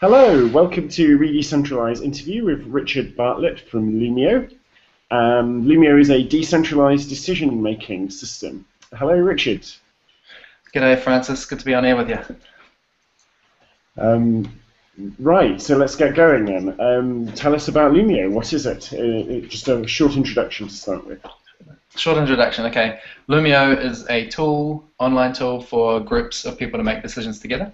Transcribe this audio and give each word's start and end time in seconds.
Hello, 0.00 0.46
welcome 0.48 0.88
to 0.88 1.16
Redecentralized 1.16 2.02
interview 2.02 2.44
with 2.44 2.66
Richard 2.66 3.16
Bartlett 3.16 3.60
from 3.60 3.92
Loomio. 3.94 4.52
Um, 5.12 5.64
Loomio 5.64 6.00
is 6.00 6.10
a 6.10 6.22
decentralized 6.22 7.08
decision-making 7.08 8.10
system. 8.10 8.66
Hello, 8.92 9.14
Richard. 9.14 9.64
G'day, 10.74 10.98
Francis. 10.98 11.46
Good 11.46 11.60
to 11.60 11.64
be 11.64 11.74
on 11.74 11.84
air 11.84 11.96
with 11.96 12.08
you. 12.08 12.18
Um, 13.96 14.60
right, 15.20 15.62
so 15.62 15.76
let's 15.76 15.94
get 15.94 16.16
going 16.16 16.46
then. 16.46 16.80
Um, 16.80 17.32
tell 17.32 17.54
us 17.54 17.68
about 17.68 17.92
Loomio. 17.92 18.32
What 18.32 18.52
is 18.52 18.66
it? 18.66 18.92
Uh, 18.92 19.46
just 19.46 19.68
a 19.68 19.86
short 19.86 20.16
introduction 20.16 20.66
to 20.66 20.74
start 20.74 21.06
with. 21.06 21.24
Short 21.94 22.18
introduction. 22.18 22.66
Okay, 22.66 22.98
Loomio 23.28 23.80
is 23.80 24.04
a 24.10 24.26
tool, 24.26 24.84
online 24.98 25.32
tool 25.32 25.62
for 25.62 26.00
groups 26.00 26.44
of 26.44 26.58
people 26.58 26.80
to 26.80 26.84
make 26.84 27.00
decisions 27.00 27.38
together, 27.38 27.72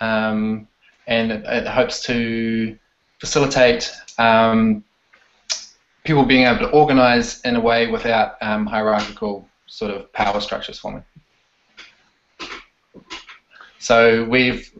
um, 0.00 0.68
and 1.06 1.32
it, 1.32 1.44
it, 1.46 1.66
hopes 1.66 2.02
to 2.04 2.78
facilitate 3.18 3.92
um, 4.18 4.84
people 6.04 6.24
being 6.24 6.46
able 6.46 6.60
to 6.60 6.70
organize 6.70 7.40
in 7.42 7.56
a 7.56 7.60
way 7.60 7.88
without 7.90 8.36
um, 8.42 8.66
hierarchical 8.66 9.48
sort 9.66 9.90
of 9.90 10.12
power 10.12 10.40
structures 10.40 10.78
forming. 10.78 11.04
So 13.78 14.24
we've, 14.24 14.70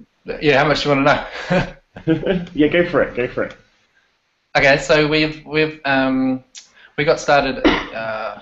yeah, 0.40 0.58
how 0.58 0.68
much 0.68 0.82
do 0.82 0.90
you 0.90 0.96
want 0.96 1.08
to 1.08 1.76
know? 2.06 2.46
yeah, 2.54 2.68
go 2.68 2.88
for 2.88 3.02
it. 3.02 3.16
Go 3.16 3.26
for 3.26 3.44
it. 3.44 3.56
Okay, 4.56 4.76
so 4.78 5.08
we've 5.08 5.44
we've 5.46 5.80
um, 5.84 6.44
we 6.96 7.04
got 7.04 7.18
started 7.18 7.66
uh, 7.66 8.40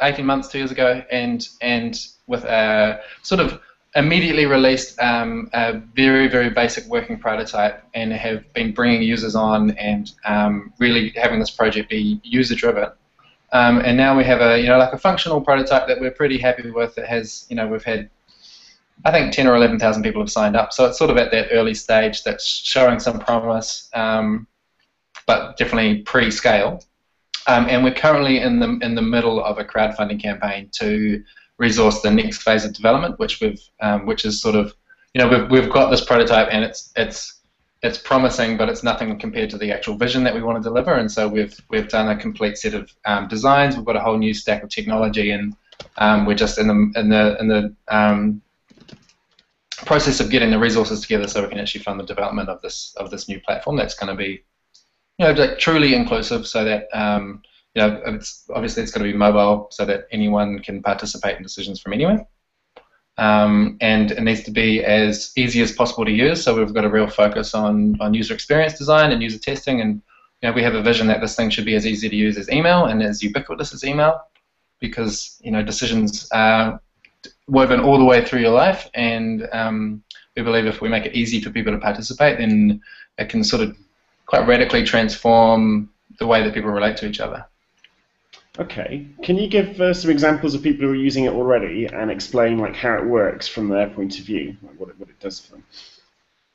18 0.00 0.24
months, 0.24 0.48
two 0.48 0.58
years 0.58 0.70
ago, 0.70 1.04
and 1.10 1.46
and 1.60 2.06
with 2.26 2.44
a 2.44 3.00
sort 3.22 3.40
of 3.40 3.60
immediately 3.94 4.46
released 4.46 4.98
um, 5.00 5.50
a 5.52 5.78
very 5.94 6.28
very 6.28 6.50
basic 6.50 6.84
working 6.86 7.18
prototype, 7.18 7.82
and 7.94 8.12
have 8.12 8.50
been 8.52 8.72
bringing 8.72 9.02
users 9.02 9.34
on 9.34 9.70
and 9.72 10.12
um, 10.24 10.72
really 10.78 11.10
having 11.16 11.40
this 11.40 11.50
project 11.50 11.90
be 11.90 12.20
user 12.22 12.54
driven. 12.54 12.90
Um, 13.52 13.80
and 13.80 13.96
now 13.96 14.16
we 14.16 14.24
have 14.24 14.40
a 14.40 14.60
you 14.60 14.68
know 14.68 14.78
like 14.78 14.92
a 14.92 14.98
functional 14.98 15.40
prototype 15.40 15.88
that 15.88 16.00
we're 16.00 16.12
pretty 16.12 16.38
happy 16.38 16.70
with. 16.70 16.96
It 16.98 17.06
has 17.06 17.46
you 17.48 17.56
know 17.56 17.66
we've 17.66 17.84
had 17.84 18.10
I 19.04 19.10
think 19.10 19.32
10 19.32 19.46
or 19.46 19.56
11,000 19.56 20.02
people 20.02 20.20
have 20.20 20.30
signed 20.30 20.56
up. 20.56 20.72
So 20.72 20.86
it's 20.86 20.98
sort 20.98 21.10
of 21.10 21.16
at 21.16 21.30
that 21.30 21.48
early 21.52 21.74
stage 21.74 22.22
that's 22.22 22.44
showing 22.44 23.00
some 23.00 23.18
promise, 23.18 23.88
um, 23.94 24.46
but 25.26 25.56
definitely 25.56 26.02
pre-scale. 26.02 26.82
Um, 27.46 27.66
and 27.68 27.82
we're 27.82 27.94
currently 27.94 28.40
in 28.40 28.60
the 28.60 28.78
in 28.82 28.94
the 28.94 29.02
middle 29.02 29.42
of 29.42 29.58
a 29.58 29.64
crowdfunding 29.64 30.20
campaign 30.20 30.68
to 30.72 31.24
resource 31.60 32.00
the 32.00 32.10
next 32.10 32.42
phase 32.42 32.64
of 32.64 32.72
development, 32.72 33.18
which 33.18 33.40
we've 33.40 33.60
um, 33.80 34.06
which 34.06 34.24
is 34.24 34.40
sort 34.40 34.56
of 34.56 34.74
you 35.14 35.20
know 35.20 35.28
we've 35.28 35.50
we've 35.50 35.70
got 35.70 35.90
this 35.90 36.04
prototype 36.04 36.48
and 36.50 36.64
it's 36.64 36.90
it's 36.96 37.40
it's 37.82 37.98
promising, 37.98 38.56
but 38.56 38.68
it's 38.68 38.82
nothing 38.82 39.18
compared 39.18 39.48
to 39.50 39.58
the 39.58 39.72
actual 39.72 39.96
vision 39.96 40.22
that 40.24 40.34
we 40.34 40.42
want 40.42 40.62
to 40.62 40.62
deliver. 40.62 40.94
And 40.94 41.10
so 41.10 41.28
we've 41.28 41.58
we've 41.70 41.88
done 41.88 42.08
a 42.08 42.16
complete 42.16 42.58
set 42.58 42.74
of 42.74 42.90
um, 43.04 43.28
designs. 43.28 43.76
We've 43.76 43.86
got 43.86 43.96
a 43.96 44.00
whole 44.00 44.18
new 44.18 44.34
stack 44.34 44.62
of 44.62 44.70
technology, 44.70 45.30
and 45.30 45.54
um, 45.98 46.26
we're 46.26 46.34
just 46.34 46.58
in 46.58 46.66
the 46.66 47.00
in 47.00 47.08
the 47.10 47.36
in 47.40 47.48
the 47.48 47.74
um, 47.88 48.42
process 49.86 50.20
of 50.20 50.30
getting 50.30 50.50
the 50.50 50.58
resources 50.58 51.00
together 51.00 51.26
so 51.26 51.42
we 51.42 51.48
can 51.48 51.58
actually 51.58 51.82
fund 51.82 51.98
the 51.98 52.04
development 52.04 52.48
of 52.48 52.60
this 52.62 52.94
of 52.96 53.10
this 53.10 53.28
new 53.28 53.40
platform 53.40 53.76
that's 53.76 53.94
going 53.94 54.14
to 54.14 54.14
be 54.14 54.42
you 55.18 55.26
know 55.26 55.32
like 55.32 55.58
truly 55.58 55.94
inclusive 55.94 56.46
so 56.46 56.64
that 56.64 56.86
um, 56.92 57.40
you 57.74 57.82
know 57.82 58.00
it's 58.06 58.44
obviously 58.54 58.82
it's 58.82 58.92
going 58.92 59.06
to 59.06 59.12
be 59.12 59.16
mobile 59.16 59.68
so 59.70 59.84
that 59.84 60.06
anyone 60.10 60.58
can 60.60 60.82
participate 60.82 61.36
in 61.36 61.42
decisions 61.42 61.80
from 61.80 61.92
anywhere 61.92 62.26
um, 63.18 63.76
and 63.80 64.12
it 64.12 64.22
needs 64.22 64.42
to 64.42 64.50
be 64.50 64.82
as 64.84 65.32
easy 65.36 65.60
as 65.60 65.72
possible 65.72 66.04
to 66.04 66.10
use 66.10 66.42
so 66.42 66.54
we've 66.54 66.74
got 66.74 66.84
a 66.84 66.90
real 66.90 67.08
focus 67.08 67.54
on 67.54 67.96
on 68.00 68.14
user 68.14 68.34
experience 68.34 68.76
design 68.76 69.12
and 69.12 69.22
user 69.22 69.38
testing 69.38 69.80
and 69.80 70.02
you 70.42 70.48
know 70.48 70.52
we 70.52 70.62
have 70.62 70.74
a 70.74 70.82
vision 70.82 71.06
that 71.06 71.20
this 71.20 71.36
thing 71.36 71.50
should 71.50 71.64
be 71.64 71.76
as 71.76 71.86
easy 71.86 72.08
to 72.08 72.16
use 72.16 72.36
as 72.36 72.50
email 72.50 72.86
and 72.86 73.02
as 73.02 73.22
ubiquitous 73.22 73.72
as 73.72 73.84
email 73.84 74.20
because 74.80 75.38
you 75.42 75.50
know 75.50 75.62
decisions 75.62 76.28
are 76.32 76.80
woven 77.50 77.80
all 77.80 77.98
the 77.98 78.04
way 78.04 78.24
through 78.24 78.40
your 78.40 78.52
life, 78.52 78.88
and 78.94 79.48
um, 79.52 80.02
we 80.36 80.42
believe 80.42 80.66
if 80.66 80.80
we 80.80 80.88
make 80.88 81.06
it 81.06 81.14
easy 81.14 81.40
for 81.40 81.50
people 81.50 81.72
to 81.72 81.78
participate, 81.78 82.38
then 82.38 82.80
it 83.18 83.28
can 83.28 83.44
sort 83.44 83.62
of 83.62 83.76
quite 84.26 84.46
radically 84.46 84.84
transform 84.84 85.90
the 86.18 86.26
way 86.26 86.42
that 86.42 86.54
people 86.54 86.70
relate 86.70 86.96
to 86.98 87.06
each 87.06 87.20
other. 87.20 87.44
Okay, 88.60 89.06
can 89.22 89.38
you 89.38 89.48
give 89.48 89.80
uh, 89.80 89.94
some 89.94 90.10
examples 90.10 90.54
of 90.54 90.62
people 90.62 90.86
who 90.86 90.92
are 90.92 90.96
using 90.96 91.24
it 91.24 91.32
already 91.32 91.86
and 91.86 92.10
explain 92.10 92.58
like 92.58 92.76
how 92.76 92.94
it 92.98 93.06
works 93.06 93.48
from 93.48 93.68
their 93.68 93.88
point 93.88 94.18
of 94.18 94.26
view, 94.26 94.54
like 94.62 94.78
what 94.78 94.90
it, 94.90 94.98
what 94.98 95.08
it 95.08 95.18
does 95.18 95.40
for 95.40 95.52
them? 95.52 95.64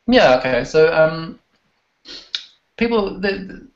Yeah. 0.05 0.38
Okay. 0.38 0.63
So 0.65 0.94
um, 0.94 1.39
people, 2.77 3.19
the, 3.19 3.67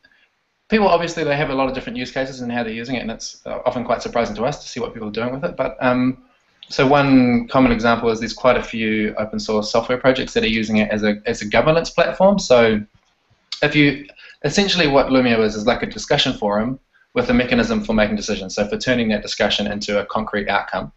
people 0.69 0.87
obviously 0.87 1.23
they 1.23 1.35
have 1.35 1.49
a 1.49 1.55
lot 1.55 1.69
of 1.69 1.73
different 1.73 1.97
use 1.97 2.11
cases 2.11 2.41
and 2.41 2.51
how 2.51 2.63
they're 2.63 2.71
using 2.71 2.95
it, 2.95 3.01
and 3.01 3.09
it's 3.09 3.41
often 3.45 3.83
quite 3.83 4.03
surprising 4.03 4.35
to 4.35 4.45
us 4.45 4.61
to 4.61 4.69
see 4.69 4.79
what 4.79 4.93
people 4.93 5.09
are 5.09 5.11
doing 5.11 5.33
with 5.33 5.43
it. 5.43 5.57
But 5.57 5.75
um, 5.81 6.23
so 6.67 6.85
one 6.85 7.47
common 7.47 7.71
example 7.71 8.09
is 8.09 8.19
there's 8.19 8.33
quite 8.33 8.57
a 8.57 8.63
few 8.63 9.15
open 9.17 9.39
source 9.39 9.71
software 9.71 9.97
projects 9.97 10.33
that 10.35 10.43
are 10.43 10.47
using 10.47 10.77
it 10.77 10.91
as 10.91 11.03
a 11.03 11.19
as 11.25 11.41
a 11.41 11.47
governance 11.47 11.89
platform. 11.89 12.37
So 12.37 12.79
if 13.63 13.75
you 13.75 14.05
essentially 14.43 14.87
what 14.87 15.07
Loomio 15.07 15.43
is 15.43 15.55
is 15.55 15.65
like 15.65 15.81
a 15.81 15.87
discussion 15.87 16.33
forum 16.33 16.79
with 17.13 17.29
a 17.29 17.33
mechanism 17.33 17.83
for 17.83 17.93
making 17.93 18.15
decisions. 18.15 18.55
So 18.55 18.67
for 18.67 18.77
turning 18.77 19.09
that 19.09 19.21
discussion 19.21 19.67
into 19.67 19.99
a 19.99 20.05
concrete 20.05 20.47
outcome. 20.47 20.91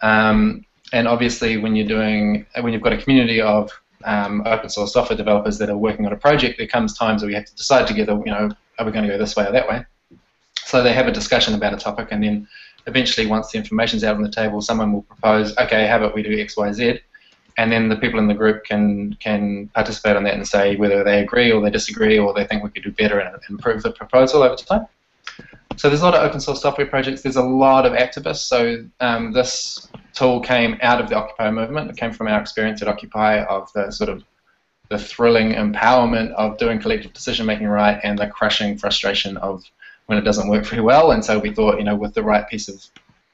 Um, 0.00 0.64
and 0.92 1.08
obviously, 1.08 1.56
when 1.56 1.74
you're 1.76 1.86
doing 1.86 2.46
when 2.60 2.72
you've 2.72 2.82
got 2.82 2.92
a 2.92 2.98
community 2.98 3.40
of 3.40 3.70
um, 4.04 4.42
open 4.46 4.68
source 4.68 4.92
software 4.92 5.16
developers 5.16 5.58
that 5.58 5.70
are 5.70 5.76
working 5.76 6.06
on 6.06 6.12
a 6.12 6.16
project, 6.16 6.58
there 6.58 6.66
comes 6.66 6.96
times 6.96 7.22
where 7.22 7.28
we 7.28 7.34
have 7.34 7.46
to 7.46 7.56
decide 7.56 7.86
together. 7.86 8.12
You 8.24 8.32
know, 8.32 8.50
are 8.78 8.86
we 8.86 8.92
going 8.92 9.04
to 9.04 9.10
go 9.10 9.18
this 9.18 9.34
way 9.34 9.46
or 9.46 9.52
that 9.52 9.68
way? 9.68 9.84
So 10.66 10.82
they 10.82 10.92
have 10.92 11.06
a 11.06 11.12
discussion 11.12 11.54
about 11.54 11.74
a 11.74 11.76
topic, 11.76 12.08
and 12.10 12.22
then 12.22 12.48
eventually, 12.86 13.26
once 13.26 13.50
the 13.50 13.58
information's 13.58 14.04
out 14.04 14.16
on 14.16 14.22
the 14.22 14.30
table, 14.30 14.60
someone 14.60 14.92
will 14.92 15.02
propose, 15.02 15.56
okay, 15.58 15.86
how 15.86 15.96
about 15.98 16.14
we 16.14 16.22
do 16.22 16.38
X, 16.38 16.56
Y, 16.56 16.72
Z, 16.72 17.00
and 17.56 17.72
then 17.72 17.88
the 17.88 17.96
people 17.96 18.18
in 18.18 18.28
the 18.28 18.34
group 18.34 18.64
can 18.64 19.14
can 19.20 19.68
participate 19.68 20.16
on 20.16 20.24
that 20.24 20.34
and 20.34 20.46
say 20.46 20.76
whether 20.76 21.02
they 21.04 21.20
agree 21.20 21.50
or 21.52 21.60
they 21.62 21.70
disagree 21.70 22.18
or 22.18 22.32
they 22.34 22.44
think 22.44 22.62
we 22.62 22.70
could 22.70 22.84
do 22.84 22.92
better 22.92 23.18
and 23.18 23.36
improve 23.48 23.82
the 23.82 23.90
proposal 23.92 24.42
over 24.42 24.56
time. 24.56 24.86
So 25.76 25.88
there's 25.88 26.02
a 26.02 26.04
lot 26.04 26.14
of 26.14 26.22
open 26.22 26.40
source 26.40 26.62
software 26.62 26.86
projects. 26.86 27.22
There's 27.22 27.36
a 27.36 27.42
lot 27.42 27.86
of 27.86 27.92
activists. 27.92 28.46
So 28.46 28.84
um, 29.00 29.32
this 29.32 29.88
tool 30.12 30.40
came 30.40 30.78
out 30.82 31.00
of 31.00 31.08
the 31.08 31.16
Occupy 31.16 31.50
movement. 31.50 31.90
It 31.90 31.96
came 31.96 32.12
from 32.12 32.28
our 32.28 32.40
experience 32.40 32.80
at 32.82 32.88
Occupy 32.88 33.42
of 33.44 33.72
the 33.74 33.90
sort 33.90 34.10
of 34.10 34.22
the 34.90 34.98
thrilling 34.98 35.52
empowerment 35.52 36.32
of 36.32 36.58
doing 36.58 36.78
collective 36.78 37.12
decision 37.12 37.46
making 37.46 37.66
right 37.66 37.98
and 38.02 38.18
the 38.18 38.28
crushing 38.28 38.76
frustration 38.76 39.36
of 39.38 39.64
when 40.06 40.18
it 40.18 40.22
doesn't 40.22 40.48
work 40.48 40.64
very 40.66 40.82
well. 40.82 41.12
And 41.12 41.24
so 41.24 41.38
we 41.38 41.52
thought, 41.52 41.78
you 41.78 41.84
know, 41.84 41.96
with 41.96 42.14
the 42.14 42.22
right 42.22 42.48
piece 42.48 42.68
of 42.68 42.84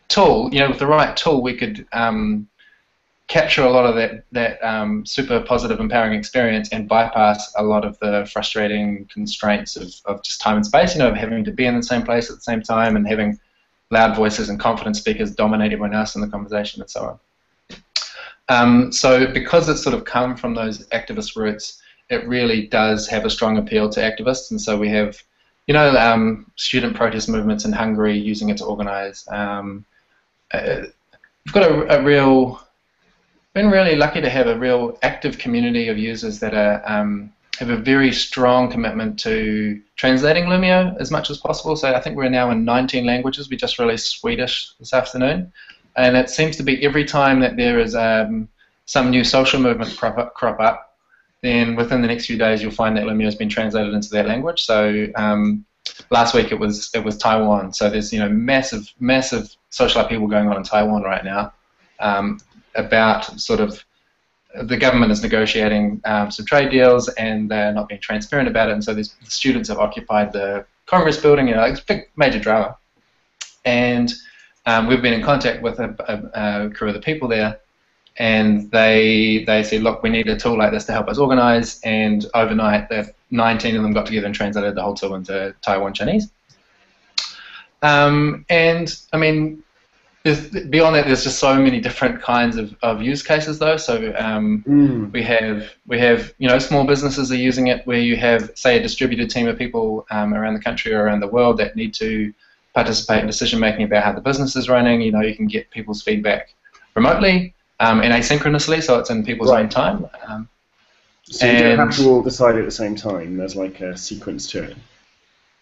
tool, 0.08 0.48
you 0.52 0.60
know, 0.60 0.70
with 0.70 0.78
the 0.78 0.86
right 0.86 1.16
tool, 1.16 1.42
we 1.42 1.56
could 1.56 1.86
um, 1.92 2.48
capture 3.30 3.62
a 3.62 3.70
lot 3.70 3.86
of 3.86 3.94
that 3.94 4.24
that 4.32 4.62
um, 4.62 5.06
super 5.06 5.40
positive, 5.40 5.80
empowering 5.80 6.18
experience 6.18 6.68
and 6.70 6.88
bypass 6.88 7.52
a 7.56 7.62
lot 7.62 7.84
of 7.84 7.98
the 8.00 8.28
frustrating 8.32 9.08
constraints 9.12 9.76
of, 9.76 9.88
of 10.04 10.22
just 10.22 10.40
time 10.40 10.56
and 10.56 10.66
space. 10.66 10.94
You 10.94 10.98
know, 10.98 11.08
of 11.08 11.16
having 11.16 11.44
to 11.44 11.50
be 11.50 11.64
in 11.64 11.76
the 11.76 11.82
same 11.82 12.02
place 12.02 12.28
at 12.28 12.36
the 12.36 12.42
same 12.42 12.60
time 12.60 12.96
and 12.96 13.06
having 13.06 13.38
loud 13.90 14.14
voices 14.14 14.50
and 14.50 14.60
confident 14.60 14.96
speakers 14.96 15.30
dominate 15.34 15.72
everyone 15.72 15.94
else 15.94 16.14
in 16.14 16.20
the 16.20 16.28
conversation 16.28 16.82
and 16.82 16.90
so 16.90 17.00
on. 17.08 17.18
Um, 18.48 18.92
so 18.92 19.32
because 19.32 19.68
it's 19.68 19.82
sort 19.82 19.94
of 19.94 20.04
come 20.04 20.36
from 20.36 20.54
those 20.54 20.86
activist 20.88 21.36
roots, 21.36 21.80
it 22.10 22.26
really 22.26 22.66
does 22.66 23.08
have 23.08 23.24
a 23.24 23.30
strong 23.30 23.56
appeal 23.58 23.88
to 23.90 24.00
activists, 24.00 24.50
and 24.50 24.60
so 24.60 24.76
we 24.76 24.88
have 24.90 25.22
you 25.70 25.74
know, 25.74 25.94
um, 25.96 26.50
student 26.56 26.96
protest 26.96 27.28
movements 27.28 27.64
in 27.64 27.70
Hungary 27.70 28.18
using 28.18 28.48
it 28.48 28.56
to 28.56 28.64
organize. 28.64 29.24
Um, 29.28 29.84
uh, 30.52 30.82
we've 31.44 31.54
got 31.54 31.62
a, 31.62 32.00
a, 32.00 32.02
real, 32.02 32.60
been 33.54 33.70
really 33.70 33.96
lucky 33.96 34.20
to 34.20 34.30
have 34.30 34.46
a 34.46 34.58
real 34.58 34.98
active 35.02 35.38
community 35.38 35.88
of 35.88 35.98
users 35.98 36.38
that 36.40 36.54
are 36.54 36.82
um, 36.86 37.32
have 37.58 37.70
a 37.70 37.76
very 37.76 38.12
strong 38.12 38.70
commitment 38.70 39.18
to 39.20 39.80
translating 39.96 40.44
Loomio 40.44 40.96
as 40.98 41.10
much 41.10 41.30
as 41.30 41.38
possible. 41.38 41.76
So 41.76 41.92
I 41.92 42.00
think 42.00 42.16
we're 42.16 42.28
now 42.28 42.50
in 42.50 42.64
19 42.64 43.04
languages. 43.04 43.50
We 43.50 43.56
just 43.56 43.78
released 43.78 44.18
Swedish 44.18 44.72
this 44.78 44.94
afternoon, 44.94 45.52
and 45.96 46.16
it 46.16 46.30
seems 46.30 46.56
to 46.58 46.62
be 46.62 46.84
every 46.84 47.04
time 47.04 47.40
that 47.40 47.56
there 47.56 47.78
is 47.78 47.94
um, 47.94 48.48
some 48.86 49.10
new 49.10 49.24
social 49.24 49.60
movement 49.60 49.96
crop 49.96 50.18
up, 50.18 50.34
crop 50.34 50.60
up 50.60 50.86
then 51.42 51.74
within 51.74 52.02
the 52.02 52.08
next 52.08 52.26
few 52.26 52.36
days 52.36 52.60
you'll 52.60 52.70
find 52.70 52.94
that 52.96 53.04
Loomio 53.04 53.24
has 53.24 53.34
been 53.34 53.48
translated 53.48 53.94
into 53.94 54.10
that 54.10 54.26
language. 54.26 54.60
So 54.60 55.06
um, 55.16 55.64
last 56.10 56.34
week 56.34 56.52
it 56.52 56.58
was 56.58 56.90
it 56.94 57.02
was 57.02 57.16
Taiwan. 57.16 57.72
So 57.72 57.88
there's 57.88 58.12
you 58.12 58.20
know 58.20 58.28
massive 58.28 58.92
massive 59.00 59.56
social 59.70 60.02
upheaval 60.02 60.28
going 60.28 60.48
on 60.48 60.56
in 60.56 60.62
Taiwan 60.62 61.02
right 61.02 61.24
now 61.24 61.52
um, 62.00 62.40
about 62.74 63.40
sort 63.40 63.60
of 63.60 63.84
the 64.62 64.76
government 64.76 65.12
is 65.12 65.22
negotiating 65.22 66.00
um, 66.04 66.30
some 66.30 66.44
trade 66.44 66.70
deals 66.70 67.08
and 67.10 67.50
they're 67.50 67.72
not 67.72 67.88
being 67.88 68.00
transparent 68.00 68.48
about 68.48 68.68
it. 68.68 68.72
And 68.72 68.82
so 68.82 68.94
the 68.94 69.04
students 69.24 69.68
have 69.68 69.78
occupied 69.78 70.32
the 70.32 70.66
Congress 70.86 71.18
building. 71.18 71.46
You 71.46 71.54
know, 71.54 71.62
it's 71.62 71.80
a 71.80 71.84
big 71.84 72.10
major 72.16 72.40
drama. 72.40 72.76
And 73.64 74.12
um, 74.66 74.86
we've 74.88 75.02
been 75.02 75.12
in 75.12 75.22
contact 75.22 75.62
with 75.62 75.78
a, 75.78 75.94
a, 76.34 76.64
a 76.64 76.70
crew 76.70 76.88
of 76.88 76.94
the 76.94 77.00
people 77.00 77.28
there 77.28 77.60
and 78.16 78.70
they 78.70 79.44
they 79.46 79.62
said, 79.62 79.82
look, 79.82 80.02
we 80.02 80.10
need 80.10 80.28
a 80.28 80.36
tool 80.36 80.58
like 80.58 80.72
this 80.72 80.84
to 80.84 80.92
help 80.92 81.08
us 81.08 81.18
organize. 81.18 81.80
And 81.84 82.26
overnight, 82.34 82.88
the 82.88 83.12
19 83.30 83.76
of 83.76 83.82
them 83.82 83.92
got 83.92 84.06
together 84.06 84.26
and 84.26 84.34
translated 84.34 84.74
the 84.74 84.82
whole 84.82 84.94
tool 84.94 85.14
into 85.14 85.54
Taiwan 85.62 85.94
Chinese. 85.94 86.30
Um, 87.82 88.44
and 88.50 88.94
I 89.12 89.16
mean, 89.16 89.62
beyond 90.22 90.96
that, 90.96 91.06
there's 91.06 91.24
just 91.24 91.38
so 91.38 91.58
many 91.58 91.80
different 91.80 92.20
kinds 92.20 92.56
of, 92.56 92.76
of 92.82 93.02
use 93.02 93.22
cases, 93.22 93.58
though. 93.58 93.78
So 93.78 94.14
um, 94.18 94.62
mm. 94.68 95.12
we 95.12 95.22
have 95.22 95.72
we 95.86 95.98
have 95.98 96.34
you 96.38 96.48
know 96.48 96.58
small 96.58 96.84
businesses 96.84 97.32
are 97.32 97.36
using 97.36 97.68
it 97.68 97.86
where 97.86 97.98
you 97.98 98.16
have 98.16 98.50
say 98.54 98.78
a 98.78 98.82
distributed 98.82 99.30
team 99.30 99.48
of 99.48 99.56
people 99.56 100.06
um, 100.10 100.34
around 100.34 100.54
the 100.54 100.60
country 100.60 100.92
or 100.92 101.04
around 101.04 101.20
the 101.20 101.28
world 101.28 101.56
that 101.58 101.74
need 101.74 101.94
to 101.94 102.34
participate 102.74 103.20
in 103.20 103.26
decision 103.26 103.58
making 103.58 103.84
about 103.84 104.04
how 104.04 104.12
the 104.12 104.20
business 104.20 104.56
is 104.56 104.68
running. 104.68 105.00
You 105.00 105.12
know, 105.12 105.22
you 105.22 105.34
can 105.34 105.46
get 105.46 105.70
people's 105.70 106.02
feedback 106.02 106.54
remotely 106.94 107.54
um, 107.80 108.02
and 108.02 108.12
asynchronously, 108.12 108.82
so 108.82 108.98
it's 108.98 109.08
in 109.08 109.24
people's 109.24 109.50
right. 109.50 109.62
own 109.62 109.68
time. 109.70 110.06
Um, 110.26 110.48
so 111.24 111.46
you 111.46 111.58
don't 111.58 111.78
have 111.78 111.96
to 111.96 112.08
all 112.08 112.22
decide 112.22 112.56
at 112.56 112.64
the 112.64 112.70
same 112.70 112.94
time. 112.94 113.36
There's 113.36 113.56
like 113.56 113.80
a 113.80 113.96
sequence 113.96 114.50
to 114.50 114.64
it. 114.64 114.76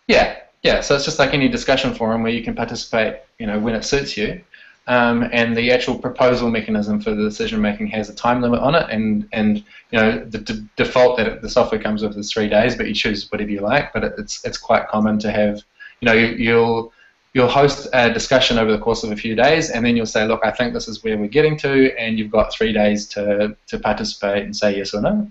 Yeah, 0.08 0.38
yeah. 0.62 0.80
So 0.80 0.94
it's 0.94 1.04
just 1.04 1.18
like 1.18 1.34
any 1.34 1.48
discussion 1.48 1.94
forum 1.94 2.22
where 2.22 2.32
you 2.32 2.42
can 2.42 2.54
participate, 2.54 3.16
you 3.38 3.46
know, 3.46 3.58
when 3.58 3.74
it 3.74 3.84
suits 3.84 4.16
you. 4.16 4.40
Um, 4.88 5.28
and 5.32 5.54
the 5.54 5.70
actual 5.70 5.98
proposal 5.98 6.50
mechanism 6.50 6.98
for 6.98 7.10
the 7.10 7.22
decision 7.22 7.60
making 7.60 7.88
has 7.88 8.08
a 8.08 8.14
time 8.14 8.40
limit 8.40 8.60
on 8.60 8.74
it, 8.74 8.88
and 8.88 9.28
and 9.32 9.58
you 9.90 9.98
know 9.98 10.24
the 10.24 10.66
default 10.76 11.18
that 11.18 11.26
it, 11.26 11.42
the 11.42 11.48
software 11.48 11.80
comes 11.80 12.02
with 12.02 12.16
is 12.16 12.32
three 12.32 12.48
days, 12.48 12.74
but 12.74 12.88
you 12.88 12.94
choose 12.94 13.30
whatever 13.30 13.50
you 13.50 13.60
like. 13.60 13.92
But 13.92 14.04
it, 14.04 14.14
it's 14.16 14.42
it's 14.46 14.56
quite 14.56 14.88
common 14.88 15.18
to 15.18 15.30
have, 15.30 15.62
you 16.00 16.06
know, 16.06 16.14
you, 16.14 16.28
you'll 16.28 16.92
you'll 17.34 17.48
host 17.48 17.86
a 17.92 18.10
discussion 18.10 18.56
over 18.56 18.72
the 18.72 18.78
course 18.78 19.04
of 19.04 19.12
a 19.12 19.16
few 19.16 19.34
days, 19.34 19.68
and 19.68 19.84
then 19.84 19.94
you'll 19.94 20.06
say, 20.06 20.26
look, 20.26 20.40
I 20.42 20.52
think 20.52 20.72
this 20.72 20.88
is 20.88 21.04
where 21.04 21.18
we're 21.18 21.28
getting 21.28 21.58
to, 21.58 21.94
and 21.98 22.18
you've 22.18 22.30
got 22.30 22.50
three 22.50 22.72
days 22.72 23.06
to 23.08 23.54
to 23.66 23.78
participate 23.78 24.44
and 24.44 24.56
say 24.56 24.78
yes 24.78 24.94
or 24.94 25.02
no. 25.02 25.30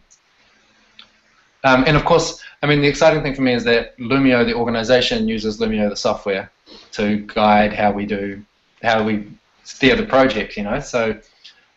Um, 1.63 1.83
and 1.87 1.97
of 1.97 2.05
course, 2.05 2.43
I 2.67 2.69
mean, 2.69 2.81
the 2.81 2.87
exciting 2.89 3.23
thing 3.23 3.33
for 3.33 3.43
me 3.43 3.53
is 3.53 3.63
that 3.63 3.97
Loomio, 3.97 4.45
the 4.45 4.53
organization, 4.53 5.25
uses 5.25 5.57
Loomio, 5.57 5.89
the 5.89 5.95
software, 5.95 6.51
to 6.91 7.19
guide 7.19 7.71
how 7.71 7.93
we 7.93 8.05
do, 8.05 8.43
how 8.83 9.03
we 9.03 9.25
steer 9.63 9.95
the 9.95 10.05
project, 10.05 10.57
you 10.57 10.63
know. 10.63 10.81
So 10.81 11.17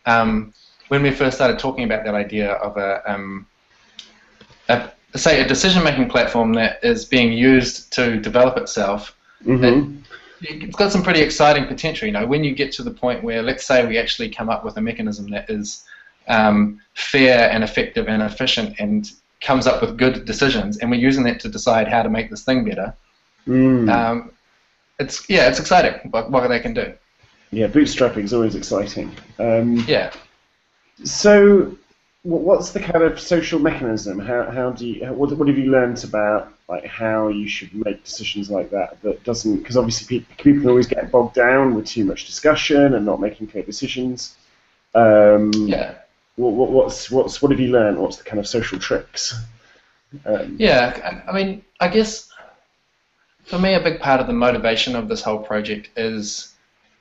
um, 0.06 0.52
when 0.88 1.04
we 1.04 1.12
first 1.12 1.37
started 1.37 1.60
talking 1.60 1.84
about 1.84 2.04
that 2.06 2.16
idea 2.16 2.54
of 2.54 2.76
a, 2.76 3.02
um, 3.06 3.46
a 4.69 4.90
say, 5.14 5.40
a 5.40 5.46
decision-making 5.46 6.08
platform 6.08 6.54
that 6.54 6.82
is 6.82 7.04
being 7.04 7.32
used 7.32 7.92
to 7.92 8.19
develop 8.19 8.56
itself, 8.56 9.16
mm-hmm. 9.46 9.96
it, 10.40 10.64
it's 10.64 10.76
got 10.76 10.90
some 10.90 11.04
pretty 11.04 11.20
exciting 11.20 11.69
potential, 11.69 12.06
you 12.06 12.12
know. 12.12 12.26
When 12.26 12.42
you 12.42 12.52
get 12.52 12.72
to 12.72 12.82
the 12.82 12.90
point 12.90 13.22
where, 13.22 13.44
let's 13.44 13.64
say, 13.64 13.87
we 13.87 13.96
actually 13.96 14.28
come 14.28 14.50
up 14.50 14.64
with 14.64 14.76
a 14.76 14.81
mechanism 14.81 15.31
that 15.31 15.48
is 15.48 15.84
um, 16.26 16.81
fair 16.94 17.48
and 17.52 17.62
effective 17.62 18.08
and 18.08 18.25
efficient 18.25 18.75
and 18.81 19.08
comes 19.40 19.66
up 19.66 19.81
with 19.81 19.96
good 19.96 20.25
decisions, 20.25 20.78
and 20.78 20.90
we're 20.90 21.00
using 21.00 21.25
that 21.25 21.40
to 21.40 21.48
decide 21.48 21.88
how 21.88 22.02
to 22.02 22.10
make 22.10 22.31
this 22.31 22.44
thing 22.44 22.64
better. 22.64 22.94
Mm. 23.46 23.90
Um, 23.90 24.31
it's 24.98 25.28
yeah, 25.28 25.48
it's 25.48 25.58
exciting 25.58 26.10
what, 26.10 26.31
what 26.31 26.46
they 26.48 26.60
can 26.60 26.75
do. 26.75 26.92
Yeah, 27.50 27.66
bootstrapping 27.66 28.25
is 28.25 28.32
always 28.32 28.54
exciting. 28.54 29.14
Um, 29.38 29.76
yeah. 29.88 30.12
So, 31.04 31.75
what's 32.22 32.70
the 32.70 32.81
kind 32.81 33.02
of 33.02 33.19
social 33.19 33.58
mechanism? 33.58 34.19
How, 34.19 34.50
how 34.50 34.70
do 34.70 34.87
you 34.87 35.06
what, 35.12 35.32
what 35.32 35.48
have 35.48 35.58
you 35.58 35.70
learned 35.70 36.04
about 36.04 36.52
like 36.69 36.84
how 36.84 37.28
you 37.28 37.48
should 37.48 37.75
make 37.75 38.04
decisions 38.04 38.50
like 38.50 38.70
that 38.70 39.00
that 39.02 39.25
doesn't 39.25 39.56
because 39.56 39.76
obviously 39.76 40.19
people, 40.19 40.34
people 40.37 40.69
always 40.69 40.87
get 40.87 41.10
bogged 41.10 41.34
down 41.34 41.75
with 41.75 41.87
too 41.87 42.04
much 42.04 42.26
discussion 42.26 42.94
and 42.94 43.06
not 43.06 43.20
making 43.20 43.46
clear 43.46 43.64
decisions. 43.64 44.37
Um, 44.94 45.50
yeah 45.54 45.94
what, 46.40 46.70
what's 46.70 47.10
what's 47.10 47.42
what 47.42 47.50
have 47.50 47.60
you 47.60 47.69
learned? 47.69 47.98
What's 47.98 48.16
the 48.16 48.25
kind 48.25 48.38
of 48.38 48.46
social 48.46 48.78
tricks? 48.78 49.38
Um, 50.25 50.56
yeah, 50.58 51.22
I 51.28 51.32
mean, 51.32 51.62
I 51.81 51.88
guess 51.88 52.31
for 53.44 53.58
me, 53.58 53.75
a 53.75 53.81
big 53.81 54.00
part 54.00 54.20
of 54.20 54.26
the 54.26 54.32
motivation 54.32 54.96
of 54.96 55.08
this 55.08 55.22
whole 55.22 55.38
project 55.38 55.90
is 55.96 56.54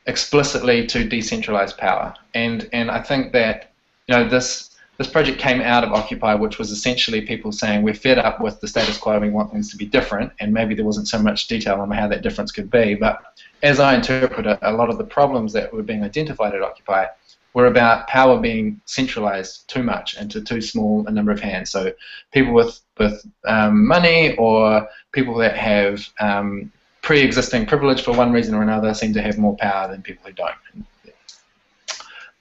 explicitly 0.06 0.86
to 0.88 1.07
decentralize 1.07 1.75
power, 1.75 2.13
and 2.33 2.69
and 2.74 2.91
I 2.91 3.01
think 3.01 3.33
that 3.33 3.71
you 4.07 4.15
know 4.15 4.27
this 4.27 4.77
this 4.97 5.07
project 5.07 5.39
came 5.39 5.62
out 5.62 5.86
of 5.86 5.94
Occupy, 5.94 6.33
which 6.33 6.59
was 6.59 6.71
essentially 6.71 7.21
people 7.21 7.53
saying 7.53 7.83
we're 7.83 7.94
fed 7.94 8.19
up 8.19 8.41
with 8.41 8.59
the 8.59 8.68
status 8.68 8.97
quo, 8.97 9.18
we 9.18 9.30
want 9.30 9.50
things 9.50 9.71
to 9.71 9.77
be 9.77 9.86
different, 9.86 10.33
and 10.41 10.53
maybe 10.53 10.75
there 10.75 10.86
wasn't 10.86 11.07
so 11.07 11.18
much 11.18 11.47
detail 11.47 11.80
on 11.80 11.89
how 11.91 12.07
that 12.07 12.21
difference 12.21 12.51
could 12.51 12.69
be. 12.69 12.95
But 12.95 13.21
as 13.63 13.80
I 13.80 13.95
interpret 13.95 14.45
it, 14.45 14.59
a 14.62 14.74
lot 14.74 14.89
of 14.89 14.97
the 14.97 15.06
problems 15.06 15.53
that 15.53 15.74
were 15.74 15.83
being 15.83 16.03
identified 16.03 16.53
at 16.53 16.62
Occupy 16.62 17.06
were 17.54 17.66
about 17.66 18.07
power 18.07 18.40
being 18.40 18.80
centralized 18.86 19.68
too 19.68 19.84
much 19.84 20.18
into 20.18 20.42
too 20.42 20.62
small 20.62 21.06
a 21.07 21.12
number 21.12 21.31
of 21.31 21.40
hands. 21.40 21.69
So 21.72 21.94
people 22.31 22.54
with 22.54 22.80
with 22.98 23.25
um, 23.46 23.88
money 23.88 24.36
or 24.36 24.88
people 25.12 25.36
that 25.38 25.56
have 25.56 26.07
um, 26.19 26.72
pre-existing 27.01 27.66
privilege 27.66 28.04
for 28.04 28.13
one 28.13 28.31
reason 28.31 28.54
or 28.54 28.62
another 28.62 28.94
seem 28.94 29.13
to 29.13 29.22
have 29.22 29.38
more 29.38 29.56
power 29.56 29.90
than 29.90 30.01
people 30.01 30.25
who 30.28 30.34
don't. 30.34 30.86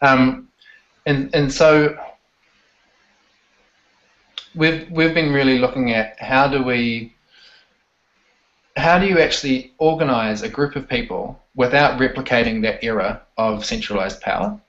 Um, 0.00 0.48
and 1.06 1.34
and 1.34 1.52
so 1.52 1.98
we've 4.54 4.90
we've 4.90 5.14
been 5.14 5.32
really 5.32 5.58
looking 5.58 5.92
at 5.92 6.20
how 6.20 6.48
do 6.48 6.62
we 6.62 7.14
how 8.76 8.98
do 8.98 9.06
you 9.06 9.18
actually 9.18 9.72
organize 9.78 10.42
a 10.42 10.48
group 10.48 10.76
of 10.76 10.88
people 10.88 11.40
without 11.56 11.98
replicating 11.98 12.62
that 12.62 12.84
era 12.84 13.22
of 13.36 13.64
centralized 13.64 14.20
power 14.20 14.60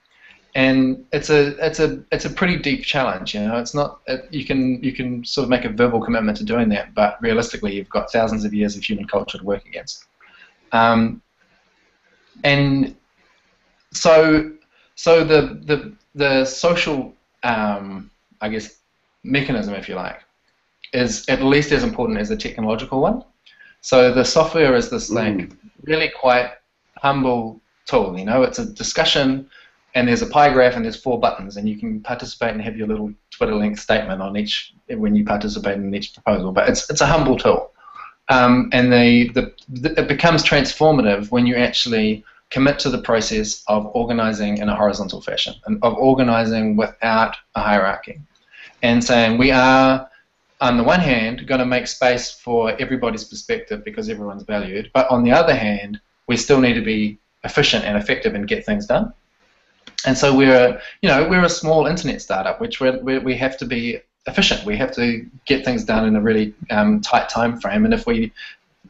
and 0.55 1.05
it's 1.11 1.29
a 1.29 1.55
it's 1.65 1.79
a 1.79 2.03
it's 2.11 2.25
a 2.25 2.29
pretty 2.29 2.57
deep 2.57 2.83
challenge. 2.83 3.35
You 3.35 3.41
know, 3.41 3.57
it's 3.57 3.73
not 3.73 4.01
it, 4.07 4.27
you 4.31 4.45
can 4.45 4.83
you 4.83 4.91
can 4.91 5.23
sort 5.23 5.43
of 5.43 5.49
make 5.49 5.65
a 5.65 5.69
verbal 5.69 6.01
commitment 6.01 6.37
to 6.39 6.43
doing 6.43 6.69
that, 6.69 6.93
but 6.93 7.21
realistically, 7.21 7.75
you've 7.75 7.89
got 7.89 8.11
thousands 8.11 8.45
of 8.45 8.53
years 8.53 8.75
of 8.75 8.83
human 8.83 9.07
culture 9.07 9.37
to 9.37 9.43
work 9.43 9.65
against. 9.65 10.05
Um, 10.71 11.21
and 12.43 12.95
so 13.91 14.51
so 14.95 15.23
the 15.23 15.61
the 15.65 15.93
the 16.15 16.45
social 16.45 17.13
um, 17.43 18.09
I 18.41 18.49
guess 18.49 18.79
mechanism, 19.23 19.73
if 19.75 19.87
you 19.87 19.95
like, 19.95 20.21
is 20.93 21.27
at 21.29 21.41
least 21.43 21.71
as 21.71 21.83
important 21.83 22.19
as 22.19 22.29
the 22.29 22.37
technological 22.37 23.01
one. 23.01 23.23
So 23.81 24.11
the 24.11 24.25
software 24.25 24.75
is 24.75 24.89
this 24.89 25.09
like 25.09 25.33
mm. 25.33 25.57
really 25.83 26.11
quite 26.19 26.51
humble 26.97 27.61
tool. 27.85 28.17
You 28.17 28.25
know, 28.25 28.43
it's 28.43 28.59
a 28.59 28.65
discussion 28.65 29.49
and 29.99 30.07
there's 30.07 30.21
a 30.21 30.27
pie 30.27 30.51
graph 30.51 30.75
and 30.75 30.85
there's 30.85 30.95
four 30.95 31.19
buttons 31.19 31.57
and 31.57 31.67
you 31.67 31.77
can 31.77 31.99
participate 31.99 32.53
and 32.53 32.61
have 32.61 32.77
your 32.77 32.87
little 32.87 33.13
Twitter 33.31 33.53
link 33.53 33.77
statement 33.77 34.21
on 34.21 34.37
each 34.37 34.73
when 34.87 35.13
you 35.13 35.25
participate 35.25 35.75
in 35.75 35.93
each 35.93 36.13
proposal. 36.13 36.53
But 36.53 36.69
it's 36.69 36.89
it's 36.89 37.01
a 37.01 37.05
humble 37.05 37.37
tool, 37.37 37.71
um, 38.29 38.69
and 38.71 38.91
the, 38.91 39.29
the, 39.29 39.53
the, 39.67 39.99
it 39.99 40.07
becomes 40.07 40.43
transformative 40.43 41.31
when 41.31 41.45
you 41.45 41.55
actually 41.55 42.23
commit 42.49 42.79
to 42.79 42.89
the 42.89 43.01
process 43.01 43.63
of 43.67 43.91
organizing 43.93 44.57
in 44.57 44.69
a 44.69 44.75
horizontal 44.75 45.21
fashion 45.21 45.53
and 45.65 45.83
of 45.83 45.93
organizing 45.95 46.77
without 46.77 47.35
a 47.55 47.61
hierarchy, 47.61 48.19
and 48.81 49.03
saying 49.03 49.37
we 49.37 49.51
are. 49.51 50.09
On 50.61 50.75
the 50.75 50.83
one 50.83 50.99
hand, 50.99 51.47
going 51.47 51.59
to 51.59 51.65
make 51.65 51.87
space 51.87 52.31
for 52.31 52.75
everybody's 52.81 53.23
perspective 53.23 53.85
because 53.85 54.09
everyone's 54.09 54.43
valued, 54.43 54.91
but 54.93 55.09
on 55.09 55.23
the 55.23 55.31
other 55.31 55.55
hand, 55.55 56.01
we 56.27 56.35
still 56.35 56.59
need 56.59 56.73
to 56.73 56.81
be 56.81 57.17
efficient 57.45 57.85
and 57.85 57.95
effective 57.97 58.35
and 58.35 58.45
get 58.45 58.65
things 58.65 58.85
done. 58.85 59.13
And 60.05 60.17
so 60.17 60.35
we're, 60.35 60.81
you 61.01 61.09
know, 61.09 61.27
we're 61.27 61.43
a 61.43 61.49
small 61.49 61.85
internet 61.85 62.21
startup, 62.21 62.61
which 62.61 62.79
we're, 62.79 62.99
we 63.01 63.35
have 63.35 63.57
to 63.57 63.65
be 63.65 63.99
efficient. 64.27 64.65
We 64.65 64.77
have 64.77 64.93
to 64.95 65.25
get 65.45 65.65
things 65.65 65.83
done 65.83 66.07
in 66.07 66.15
a 66.15 66.21
really 66.21 66.53
um, 66.69 67.01
tight 67.01 67.29
time 67.29 67.59
frame. 67.59 67.85
And 67.85 67.93
if 67.93 68.05
we 68.05 68.31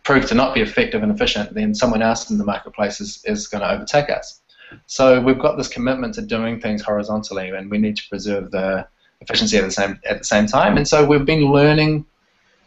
prove 0.04 0.28
to 0.28 0.36
not 0.36 0.54
be 0.54 0.62
effective 0.62 1.01
and 1.04 1.12
efficient, 1.12 1.54
then 1.54 1.74
someone 1.74 2.01
else 2.01 2.30
in 2.30 2.38
the 2.38 2.46
marketplace 2.46 3.01
is, 3.01 3.24
is 3.25 3.48
going 3.48 3.62
to 3.62 3.72
overtake 3.72 4.10
us. 4.10 4.42
So 4.86 5.20
we've 5.20 5.39
got 5.39 5.58
this 5.58 5.68
commitment 5.68 6.13
to 6.16 6.22
doing 6.22 6.60
things 6.60 6.82
horizontally, 6.82 7.50
and 7.50 7.72
we 7.72 7.80
need 7.80 7.98
to 7.98 8.08
preserve 8.08 8.51
the 8.51 8.88
efficiency 9.22 9.58
at 9.58 9.63
the 9.63 9.72
same 9.72 10.00
at 10.06 10.20
the 10.20 10.24
same 10.24 10.46
time. 10.46 10.78
And 10.78 10.88
so 10.88 11.06
we've 11.06 11.25
been 11.25 11.51
learning 11.51 12.06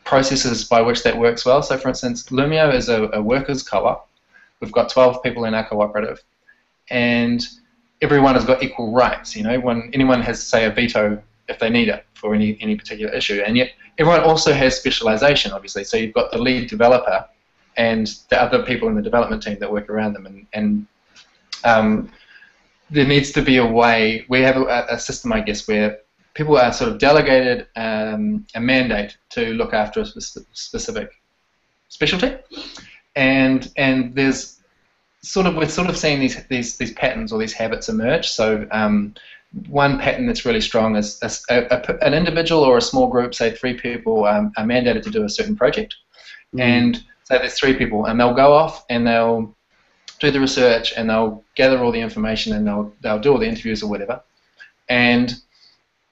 processes 0.05 0.65
by 0.65 0.81
which 0.83 1.05
that 1.05 1.17
works 1.17 1.45
well. 1.45 1.63
So, 1.63 1.79
for 1.79 1.89
instance, 1.89 2.25
Loomio 2.25 2.75
is 2.75 2.89
a, 2.89 3.05
a 3.13 3.23
workers' 3.23 3.63
co-op. 3.63 4.09
We've 4.61 4.73
got 4.73 4.89
12 4.89 5.23
people 5.23 5.45
in 5.45 5.55
our 5.55 5.65
cooperative, 5.65 6.23
and 6.91 7.41
everyone 8.03 8.35
has 8.35 8.45
got 8.45 8.63
equal 8.63 8.93
rights. 8.93 9.35
You 9.35 9.45
know, 9.45 9.59
when 9.61 9.91
anyone 9.95 10.21
has, 10.23 10.43
say, 10.43 10.67
a 10.67 10.71
veto 10.71 11.23
if 11.49 11.59
they 11.59 11.71
need 11.71 11.89
it 11.89 12.05
for 12.15 12.35
any 12.35 12.59
any 12.61 12.77
particular 12.77 13.13
issue, 13.13 13.43
and 13.47 13.57
yet 13.57 13.71
everyone 13.99 14.21
also 14.21 14.53
has 14.53 14.77
specialization, 14.77 15.53
obviously. 15.53 15.85
So 15.85 15.97
you've 15.97 16.15
got 16.15 16.31
the 16.31 16.39
lead 16.39 16.69
developer 16.69 17.27
and 17.77 18.07
the 18.29 18.41
other 18.41 18.63
people 18.65 18.89
in 18.89 18.95
the 18.95 19.03
development 19.03 19.43
team 19.43 19.59
that 19.59 19.71
work 19.71 19.89
around 19.89 20.13
them, 20.15 20.27
and 20.27 20.47
and 20.53 20.87
um, 21.65 22.11
there 22.91 23.07
needs 23.07 23.33
to 23.33 23.43
be 23.43 23.57
a 23.57 23.67
way. 23.67 24.25
We 24.29 24.41
have 24.43 24.57
a, 24.57 24.87
a, 24.91 24.99
system, 24.99 25.33
I 25.33 25.41
guess, 25.41 25.67
where 25.67 26.01
people 26.35 26.59
are 26.59 26.73
sort 26.73 26.91
of 26.91 26.99
delegated 26.99 27.67
um, 27.77 28.47
a 28.55 28.61
mandate 28.61 29.17
to 29.31 29.55
look 29.55 29.73
after 29.73 30.01
a 30.01 30.07
specific 30.07 31.11
specialty, 31.89 32.37
and 33.17 33.71
and 33.77 34.15
there's 34.15 34.62
sort 35.23 35.47
of 35.47 35.55
we're 35.55 35.69
sort 35.69 35.88
of 35.88 35.97
seeing 35.97 36.21
these 36.21 36.45
these 36.47 36.76
these 36.76 36.93
patterns 36.93 37.33
or 37.33 37.38
these 37.38 37.52
habits 37.52 37.88
emerge. 37.88 38.29
So 38.29 38.67
um, 38.71 39.14
one 39.69 39.99
pattern 39.99 40.26
that's 40.26 40.45
really 40.45 40.61
strong 40.61 40.97
is 40.97 41.21
a, 41.49 41.67
a, 41.71 42.05
an 42.05 42.14
individual 42.14 42.62
or 42.62 42.79
a 42.79 42.83
small 42.83 43.09
group, 43.09 43.35
say 43.35 43.50
three 43.50 43.75
people, 43.75 44.25
um, 44.25 44.52
are 44.57 44.64
mandated 44.64 45.02
to 45.02 45.11
do 45.11 45.25
a 45.25 45.29
certain 45.29 45.57
project, 45.57 45.95
mm. 46.55 46.61
and 46.61 46.97
say 47.25 47.38
there's 47.38 47.59
three 47.59 47.75
people, 47.75 48.07
and 48.07 48.19
they'll 48.19 48.35
go 48.35 48.52
off 48.52 48.85
and 48.88 49.07
they'll 49.07 49.55
do 50.19 50.31
the 50.31 50.41
research 50.41 50.95
and 50.97 51.11
they'll 51.11 51.43
gather 51.57 51.83
all 51.83 51.93
the 51.93 52.00
information 52.00 52.52
and 52.55 52.67
they'll 52.67 52.93
they'll 53.00 53.19
do 53.19 53.33
all 53.33 53.38
the 53.38 53.49
interviews 53.49 53.83
or 53.83 53.91
whatever, 53.91 54.21
and 54.88 55.35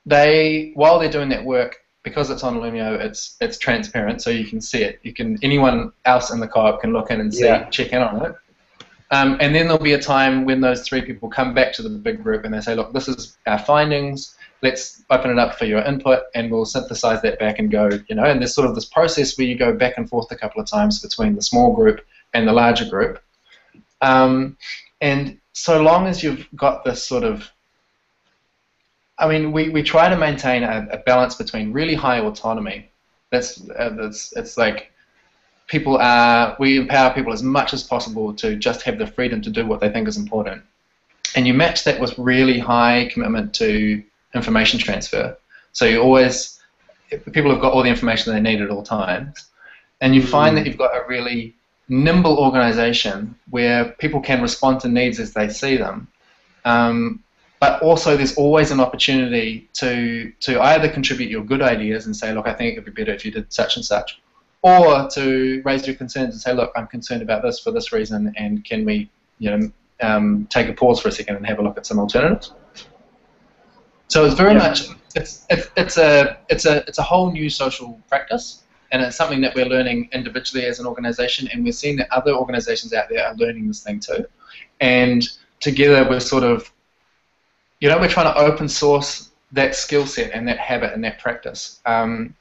they 0.07 0.73
while 0.75 0.99
they're 0.99 1.11
doing 1.11 1.29
that 1.31 1.45
work, 1.45 1.77
because 2.03 2.31
it's 2.31 2.45
on 2.45 2.57
Loomio, 2.61 2.99
it's 3.01 3.37
it's 3.41 3.59
transparent, 3.59 4.23
so 4.23 4.31
you 4.31 4.47
can 4.47 4.61
see 4.61 4.83
it. 4.83 5.01
You 5.03 5.13
can 5.13 5.39
anyone 5.43 5.93
else 6.05 6.31
in 6.31 6.41
the 6.41 6.49
co-op 6.49 6.81
can 6.81 6.93
look 6.93 7.11
in 7.11 7.21
and 7.21 7.33
see, 7.33 7.45
yeah. 7.45 7.69
check 7.71 7.93
in 7.93 8.03
on 8.03 8.25
it. 8.27 8.35
Um, 9.13 9.39
and 9.41 9.55
then 9.55 9.67
there'll 9.67 9.83
be 9.83 9.95
a 9.95 10.01
time 10.01 10.45
when 10.45 10.61
those 10.61 10.87
three 10.87 11.03
people 11.03 11.29
come 11.29 11.53
back 11.53 11.73
to 11.75 11.83
the 11.83 11.89
big 11.89 12.23
group 12.23 12.45
and 12.45 12.55
they 12.55 12.61
say, 12.61 12.75
look, 12.75 12.93
this 12.93 13.09
is 13.09 13.37
our 13.47 13.59
findings. 13.59 14.37
Let's 14.63 15.03
open 15.11 15.31
it 15.31 15.39
up 15.39 15.59
for 15.59 15.65
your 15.65 15.81
input, 15.81 16.25
and 16.35 16.51
we'll 16.51 16.67
synthesize 16.67 17.23
that 17.23 17.39
back 17.39 17.59
and 17.59 17.71
go, 17.71 17.89
you 18.09 18.15
know. 18.15 18.25
And 18.25 18.41
there's 18.41 18.55
sort 18.55 18.69
of 18.69 18.75
this 18.75 18.85
process 18.85 19.37
where 19.39 19.47
you 19.47 19.57
go 19.57 19.73
back 19.73 19.95
and 19.97 20.09
forth 20.09 20.31
a 20.31 20.37
couple 20.37 20.61
of 20.61 20.69
times 20.69 21.01
between 21.01 21.35
the 21.35 21.43
small 21.43 21.75
group 21.75 22.05
and 22.35 22.47
the 22.47 22.53
larger 22.53 22.85
group. 22.85 23.23
Um, 24.03 24.59
and 25.01 25.39
so 25.55 25.83
long 25.83 26.07
as 26.07 26.23
you've 26.23 26.47
got 26.55 26.85
this 26.85 27.03
sort 27.03 27.25
of 27.25 27.51
I 29.21 29.29
mean, 29.29 29.53
we, 29.53 29.69
we 29.69 29.83
try 29.83 30.09
to 30.09 30.17
maintain 30.17 30.63
a, 30.63 30.89
a 30.93 30.99
balance 30.99 31.35
between 31.35 31.73
really 31.73 31.95
high 31.95 32.21
autonomy. 32.21 32.91
That's, 33.31 33.61
uh, 33.71 33.91
that's 33.91 34.33
it's 34.35 34.57
like 34.57 34.93
people 35.71 35.97
are 35.97 36.57
we 36.59 36.77
empower 36.77 37.15
people 37.15 37.33
as 37.33 37.43
much 37.43 37.73
as 37.73 37.83
possible 37.83 38.35
to 38.35 38.57
just 38.57 38.83
have 38.83 38.99
the 38.99 39.07
freedom 39.07 39.41
to 39.41 39.51
do 39.51 39.65
what 39.65 39.81
they 39.81 39.89
think 39.89 40.09
is 40.09 40.17
important, 40.17 40.63
and 41.35 41.47
you 41.47 41.55
match 41.55 41.85
that 41.85 41.99
with 42.01 42.13
really 42.19 42.59
high 42.59 43.09
commitment 43.13 43.55
to 43.55 44.03
information 44.35 44.79
transfer. 44.79 45.37
So 45.73 45.87
you 45.87 46.03
always 46.03 46.61
people 47.33 47.51
have 47.51 47.61
got 47.61 47.73
all 47.73 47.83
the 47.83 47.89
information 47.89 48.35
they 48.35 48.41
need 48.41 48.61
at 48.61 48.71
all 48.71 48.83
times, 48.83 49.47
and 50.01 50.15
you 50.15 50.27
find 50.27 50.57
that 50.57 50.65
mm. 50.65 50.67
you've 50.67 50.79
got 50.79 50.95
a 50.95 51.07
really 51.09 51.55
nimble 51.89 52.37
organization 52.39 53.35
where 53.51 53.87
people 54.03 54.21
can 54.21 54.43
respond 54.43 54.81
to 54.81 54.89
needs 54.89 55.19
as 55.19 55.33
they 55.33 55.49
see 55.49 55.77
them. 55.77 56.07
Um, 56.65 57.23
but 57.61 57.83
also 57.83 58.17
there's 58.17 58.37
always 58.37 58.71
an 58.71 58.81
opportunity 58.81 59.69
to 59.75 60.33
to 60.41 60.61
either 60.61 60.89
contribute 60.89 61.31
your 61.31 61.45
good 61.45 61.63
ideas 61.63 62.07
and 62.07 62.17
say, 62.17 62.33
look, 62.35 62.49
I 62.49 62.55
think 62.55 62.77
it 62.77 62.85
would 62.85 62.93
be 62.93 63.03
better 63.03 63.15
if 63.15 63.25
you 63.25 63.31
did 63.31 63.53
such 63.53 63.77
and 63.77 63.85
such, 63.85 64.20
or 64.63 65.09
to 65.11 65.63
raise 65.65 65.87
your 65.87 65.97
concerns 65.97 66.35
and 66.35 66.41
say, 66.41 66.53
look, 66.53 66.73
I'm 66.77 66.87
concerned 66.87 67.23
about 67.23 67.43
this 67.43 67.61
for 67.61 67.71
this 67.71 67.93
reason, 67.93 68.33
and 68.37 68.65
can 68.65 68.85
we, 68.85 69.11
you 69.39 69.51
know, 69.51 69.73
um, 70.03 70.47
take 70.51 70.69
a 70.69 70.73
pause 70.73 71.01
for 71.01 71.09
a 71.09 71.13
second 71.13 71.37
and 71.37 71.47
have 71.47 71.59
a 71.59 71.63
look 71.63 71.77
at 71.77 71.87
some 71.87 71.99
alternatives. 71.99 72.53
So 74.09 74.25
it's 74.25 74.35
very 74.35 74.53
yeah. 74.53 74.59
much 74.59 74.89
it's, 75.15 75.47
it's 75.51 75.69
it's 75.77 75.97
a 75.99 76.39
it's 76.49 76.65
a 76.65 76.79
it's 76.89 76.99
a 76.99 77.03
whole 77.03 77.31
new 77.31 77.49
social 77.51 78.01
practice, 78.09 78.65
and 78.93 79.03
it's 79.03 79.17
something 79.17 79.41
that 79.43 79.55
we're 79.55 79.67
learning 79.67 80.09
individually 80.13 80.67
as 80.67 80.81
an 80.81 80.87
organisation, 80.87 81.49
and 81.49 81.65
we're 81.65 81.73
seeing 81.73 81.97
that 81.97 82.11
other 82.11 82.33
organisations 82.33 82.93
out 82.93 83.09
there 83.09 83.27
are 83.27 83.35
learning 83.37 83.69
this 83.69 83.83
thing 83.83 84.01
too, 84.01 84.25
and 84.81 85.29
together 85.61 86.09
we're 86.09 86.21
sort 86.21 86.45
of 86.45 86.73
you 87.81 87.89
know, 87.89 87.99
we're 87.99 88.09
trying 88.09 88.33
to 88.33 88.39
open 88.39 88.69
source 88.69 89.31
that 89.53 89.75
skill 89.75 90.07
set 90.07 90.31
and 90.33 90.47
that 90.47 90.59
habit 90.59 90.93
and 90.93 91.03
that 91.03 91.19
practice. 91.19 91.81
Um, 91.87 92.37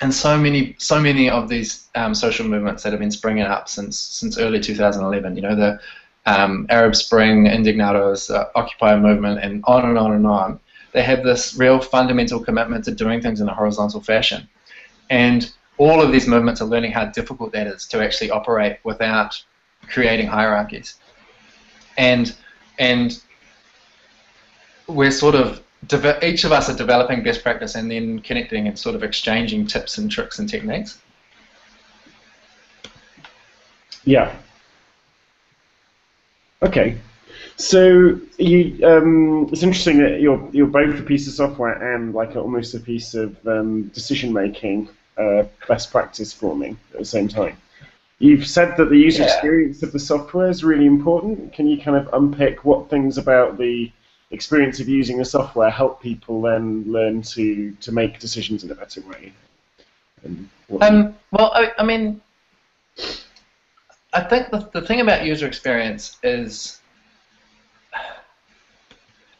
and 0.00 0.14
so 0.14 0.38
many, 0.38 0.74
so 0.78 1.00
many 1.00 1.28
of 1.28 1.48
these 1.48 1.88
um, 1.94 2.14
social 2.14 2.46
movements 2.46 2.82
that 2.82 2.92
have 2.92 3.00
been 3.00 3.10
springing 3.10 3.44
up 3.44 3.68
since 3.68 3.98
since 3.98 4.38
early 4.38 4.60
2011. 4.60 5.36
You 5.36 5.42
know, 5.42 5.56
the 5.56 5.80
um, 6.26 6.66
Arab 6.70 6.96
Spring, 6.96 7.44
Indignados, 7.44 8.34
uh, 8.34 8.46
Occupy 8.54 8.96
movement, 8.96 9.40
and 9.42 9.62
on 9.66 9.88
and 9.88 9.98
on 9.98 10.12
and 10.12 10.26
on. 10.26 10.60
They 10.92 11.02
have 11.02 11.22
this 11.22 11.54
real 11.56 11.80
fundamental 11.80 12.40
commitment 12.40 12.84
to 12.86 12.94
doing 12.94 13.20
things 13.20 13.40
in 13.40 13.48
a 13.48 13.54
horizontal 13.54 14.00
fashion, 14.00 14.48
and 15.10 15.52
all 15.76 16.02
of 16.02 16.12
these 16.12 16.26
movements 16.26 16.60
are 16.60 16.66
learning 16.66 16.92
how 16.92 17.06
difficult 17.06 17.52
that 17.52 17.66
is 17.66 17.86
to 17.88 18.02
actually 18.02 18.30
operate 18.30 18.78
without 18.84 19.42
creating 19.88 20.26
hierarchies. 20.26 20.94
And 21.98 22.34
and 22.78 23.22
we're 24.86 25.10
sort 25.10 25.34
of 25.34 25.62
each 26.22 26.44
of 26.44 26.52
us 26.52 26.68
are 26.68 26.76
developing 26.76 27.22
best 27.22 27.42
practice 27.42 27.74
and 27.74 27.90
then 27.90 28.20
connecting 28.20 28.68
and 28.68 28.78
sort 28.78 28.94
of 28.94 29.02
exchanging 29.02 29.66
tips 29.66 29.98
and 29.98 30.10
tricks 30.10 30.38
and 30.38 30.48
techniques. 30.48 30.98
Yeah. 34.04 34.34
Okay. 36.62 36.98
So 37.56 38.18
you, 38.38 38.86
um, 38.86 39.48
it's 39.52 39.62
interesting 39.62 39.98
that 39.98 40.20
you're 40.20 40.48
you're 40.52 40.66
both 40.66 40.98
a 40.98 41.02
piece 41.02 41.26
of 41.28 41.34
software 41.34 41.94
and 41.94 42.14
like 42.14 42.34
a, 42.34 42.40
almost 42.40 42.74
a 42.74 42.80
piece 42.80 43.14
of 43.14 43.36
um, 43.46 43.88
decision 43.88 44.32
making, 44.32 44.88
uh, 45.18 45.44
best 45.68 45.90
practice 45.90 46.32
forming 46.32 46.78
at 46.92 47.00
the 47.00 47.04
same 47.04 47.28
time. 47.28 47.56
You've 48.18 48.46
said 48.46 48.76
that 48.76 48.90
the 48.90 48.96
user 48.96 49.22
yeah. 49.22 49.32
experience 49.32 49.82
of 49.82 49.92
the 49.92 49.98
software 49.98 50.50
is 50.50 50.62
really 50.62 50.86
important. 50.86 51.52
Can 51.52 51.66
you 51.66 51.80
kind 51.80 51.96
of 51.96 52.08
unpick 52.12 52.64
what 52.64 52.90
things 52.90 53.18
about 53.18 53.58
the 53.58 53.90
experience 54.30 54.80
of 54.80 54.88
using 54.88 55.18
the 55.18 55.24
software 55.24 55.70
help 55.70 56.00
people 56.00 56.40
then 56.42 56.84
learn 56.86 57.22
to, 57.22 57.72
to 57.80 57.92
make 57.92 58.18
decisions 58.18 58.64
in 58.64 58.70
a 58.70 58.74
better 58.74 59.00
way? 59.02 59.32
Um, 60.24 61.14
well, 61.30 61.50
I, 61.54 61.72
I, 61.78 61.84
mean, 61.84 62.20
I 64.12 64.20
think 64.20 64.50
the, 64.50 64.68
the 64.72 64.82
thing 64.82 65.00
about 65.00 65.24
user 65.24 65.46
experience 65.46 66.18
is 66.22 66.80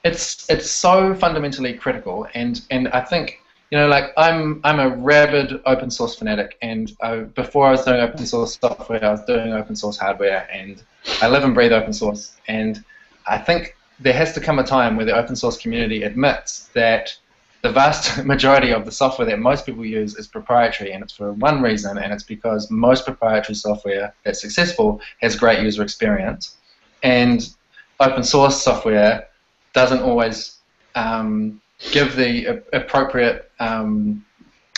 it's 0.02 0.48
it's 0.48 0.70
so 0.70 1.14
fundamentally 1.14 1.74
critical, 1.74 2.26
and, 2.34 2.62
and 2.70 2.88
I 2.88 3.02
think 3.02 3.40
you 3.70 3.78
know, 3.78 3.86
like 3.86 4.12
I'm 4.16 4.60
I'm 4.64 4.80
a 4.80 4.88
rabid 4.88 5.60
open 5.66 5.90
source 5.90 6.16
fanatic, 6.16 6.56
and 6.62 6.96
I, 7.02 7.18
before 7.18 7.66
I 7.66 7.70
was 7.70 7.84
doing 7.84 8.00
open 8.00 8.26
source 8.26 8.58
software, 8.58 9.04
I 9.04 9.10
was 9.10 9.24
doing 9.26 9.52
open 9.52 9.76
source 9.76 9.96
hardware, 9.96 10.48
and 10.52 10.82
I 11.22 11.28
live 11.28 11.44
and 11.44 11.54
breathe 11.54 11.72
open 11.72 11.92
source, 11.92 12.36
and 12.48 12.82
I 13.28 13.38
think 13.38 13.76
there 14.00 14.14
has 14.14 14.32
to 14.32 14.40
come 14.40 14.58
a 14.58 14.64
time 14.64 14.96
where 14.96 15.04
the 15.04 15.14
open 15.14 15.36
source 15.36 15.58
community 15.58 16.02
admits 16.02 16.70
that 16.74 17.16
the 17.62 17.70
vast 17.70 18.24
majority 18.24 18.72
of 18.72 18.84
the 18.84 18.92
software 18.92 19.26
that 19.26 19.38
most 19.38 19.66
people 19.66 19.84
use 19.84 20.16
is 20.16 20.26
proprietary, 20.26 20.92
and 20.92 21.02
it's 21.02 21.12
for 21.12 21.32
one 21.34 21.60
reason, 21.60 21.98
and 21.98 22.12
it's 22.12 22.22
because 22.22 22.70
most 22.70 23.04
proprietary 23.04 23.54
software 23.54 24.14
that's 24.24 24.40
successful 24.40 25.00
has 25.20 25.36
great 25.36 25.60
user 25.60 25.82
experience, 25.82 26.56
and 27.02 27.54
open 28.00 28.24
source 28.24 28.60
software 28.60 29.28
doesn't 29.74 30.00
always 30.00 30.58
um, 30.94 31.60
give 31.92 32.16
the 32.16 32.62
appropriate 32.72 33.50
um, 33.60 34.24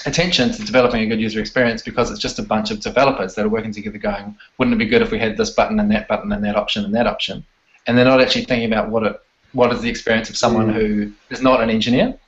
attention 0.07 0.51
to 0.51 0.65
developing 0.65 1.03
a 1.03 1.07
good 1.07 1.21
user 1.21 1.41
experience 1.41 1.83
because 1.83 2.11
it's 2.11 2.21
just 2.21 2.39
a 2.39 2.43
bunch 2.43 2.71
of 2.71 2.81
developers 2.81 3.35
that 3.35 3.45
are 3.45 3.49
working 3.49 3.73
together 3.73 3.99
going, 3.99 4.37
wouldn't 4.59 4.75
it 4.75 4.79
be 4.79 4.87
good 4.87 5.03
if 5.03 5.13
we 5.13 5.19
had 5.19 5.37
this 5.37 5.51
button 5.51 5.79
and 5.79 5.91
that 5.91 6.09
button 6.09 6.33
and 6.33 6.45
that 6.45 6.57
option 6.57 6.85
and 6.85 6.95
that 6.95 7.07
option? 7.07 7.45
And 7.87 7.97
they're 7.97 8.05
not 8.05 8.21
actually 8.21 8.45
thinking 8.45 8.73
about 8.73 8.91
what 8.91 9.03
it, 9.05 9.21
what 9.53 9.73
is 9.73 9.81
the 9.81 9.91
experience 9.91 10.31
of 10.31 10.37
someone 10.37 10.69
mm. 10.69 10.75
who 10.75 11.13
is 11.31 11.43
not 11.43 11.63
an 11.63 11.71
engineer. 11.71 12.19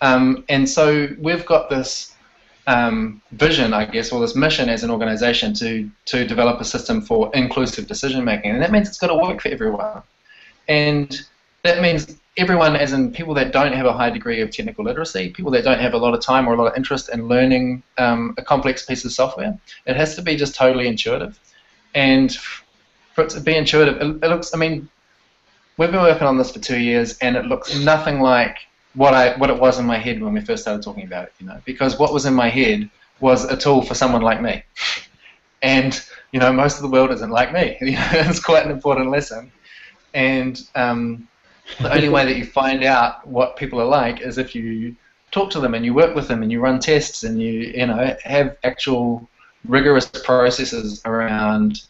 Um, 0.00 0.44
and 0.48 0.68
so 0.68 1.08
we've 1.18 1.44
got 1.44 1.68
this 1.68 2.14
um, 2.66 3.20
vision, 3.32 3.74
I 3.74 3.84
guess, 3.84 4.12
or 4.12 4.20
this 4.20 4.34
mission 4.34 4.68
as 4.68 4.82
an 4.82 4.90
organization 4.90 5.54
to, 5.54 5.90
to 6.06 6.26
develop 6.26 6.60
a 6.60 6.64
system 6.64 7.00
for 7.02 7.30
inclusive 7.34 7.86
decision 7.86 8.24
making. 8.24 8.52
And 8.52 8.62
that 8.62 8.70
means 8.70 8.88
it's 8.88 8.98
got 8.98 9.08
to 9.08 9.16
work 9.16 9.42
for 9.42 9.48
everyone. 9.48 10.02
And 10.68 11.20
that 11.62 11.82
means 11.82 12.16
everyone, 12.36 12.76
as 12.76 12.92
in 12.92 13.12
people 13.12 13.34
that 13.34 13.52
don't 13.52 13.72
have 13.72 13.86
a 13.86 13.92
high 13.92 14.10
degree 14.10 14.40
of 14.40 14.50
technical 14.50 14.84
literacy, 14.84 15.30
people 15.30 15.50
that 15.52 15.64
don't 15.64 15.80
have 15.80 15.94
a 15.94 15.98
lot 15.98 16.14
of 16.14 16.20
time 16.20 16.48
or 16.48 16.54
a 16.54 16.56
lot 16.56 16.68
of 16.68 16.76
interest 16.76 17.10
in 17.12 17.28
learning 17.28 17.82
um, 17.98 18.34
a 18.38 18.42
complex 18.42 18.86
piece 18.86 19.04
of 19.04 19.12
software, 19.12 19.58
it 19.86 19.96
has 19.96 20.14
to 20.16 20.22
be 20.22 20.36
just 20.36 20.54
totally 20.54 20.86
intuitive. 20.86 21.38
And 21.94 22.36
for 23.20 23.26
it 23.26 23.38
to 23.38 23.40
be 23.40 23.56
intuitive, 23.56 23.96
it, 23.96 24.24
it 24.24 24.28
looks. 24.28 24.54
I 24.54 24.58
mean, 24.58 24.88
we've 25.76 25.90
been 25.90 26.00
working 26.00 26.26
on 26.26 26.38
this 26.38 26.52
for 26.52 26.58
two 26.58 26.78
years, 26.78 27.18
and 27.18 27.36
it 27.36 27.46
looks 27.46 27.78
nothing 27.78 28.20
like 28.20 28.56
what 28.94 29.14
I 29.14 29.36
what 29.36 29.50
it 29.50 29.58
was 29.58 29.78
in 29.78 29.86
my 29.86 29.98
head 29.98 30.22
when 30.22 30.32
we 30.32 30.40
first 30.40 30.62
started 30.62 30.82
talking 30.82 31.04
about 31.04 31.24
it. 31.24 31.32
You 31.38 31.46
know, 31.46 31.60
because 31.64 31.98
what 31.98 32.12
was 32.12 32.26
in 32.26 32.34
my 32.34 32.48
head 32.48 32.88
was 33.20 33.44
a 33.44 33.56
tool 33.56 33.82
for 33.82 33.94
someone 33.94 34.22
like 34.22 34.40
me, 34.40 34.62
and 35.62 36.00
you 36.32 36.40
know, 36.40 36.52
most 36.52 36.76
of 36.76 36.82
the 36.82 36.88
world 36.88 37.10
isn't 37.10 37.30
like 37.30 37.52
me. 37.52 37.76
You 37.80 37.92
know, 37.92 38.08
it's 38.12 38.40
quite 38.40 38.64
an 38.64 38.72
important 38.72 39.10
lesson, 39.10 39.52
and 40.14 40.60
um, 40.74 41.28
the 41.80 41.92
only 41.92 42.08
way 42.08 42.24
that 42.24 42.36
you 42.36 42.44
find 42.44 42.84
out 42.84 43.26
what 43.26 43.56
people 43.56 43.80
are 43.80 43.92
like 44.02 44.20
is 44.20 44.38
if 44.38 44.54
you 44.54 44.96
talk 45.30 45.50
to 45.50 45.60
them 45.60 45.74
and 45.74 45.84
you 45.84 45.94
work 45.94 46.14
with 46.14 46.26
them 46.26 46.42
and 46.42 46.50
you 46.50 46.60
run 46.60 46.80
tests 46.80 47.22
and 47.22 47.40
you 47.40 47.52
you 47.76 47.86
know 47.86 48.16
have 48.24 48.56
actual 48.64 49.28
rigorous 49.68 50.06
processes 50.06 51.02
around 51.04 51.82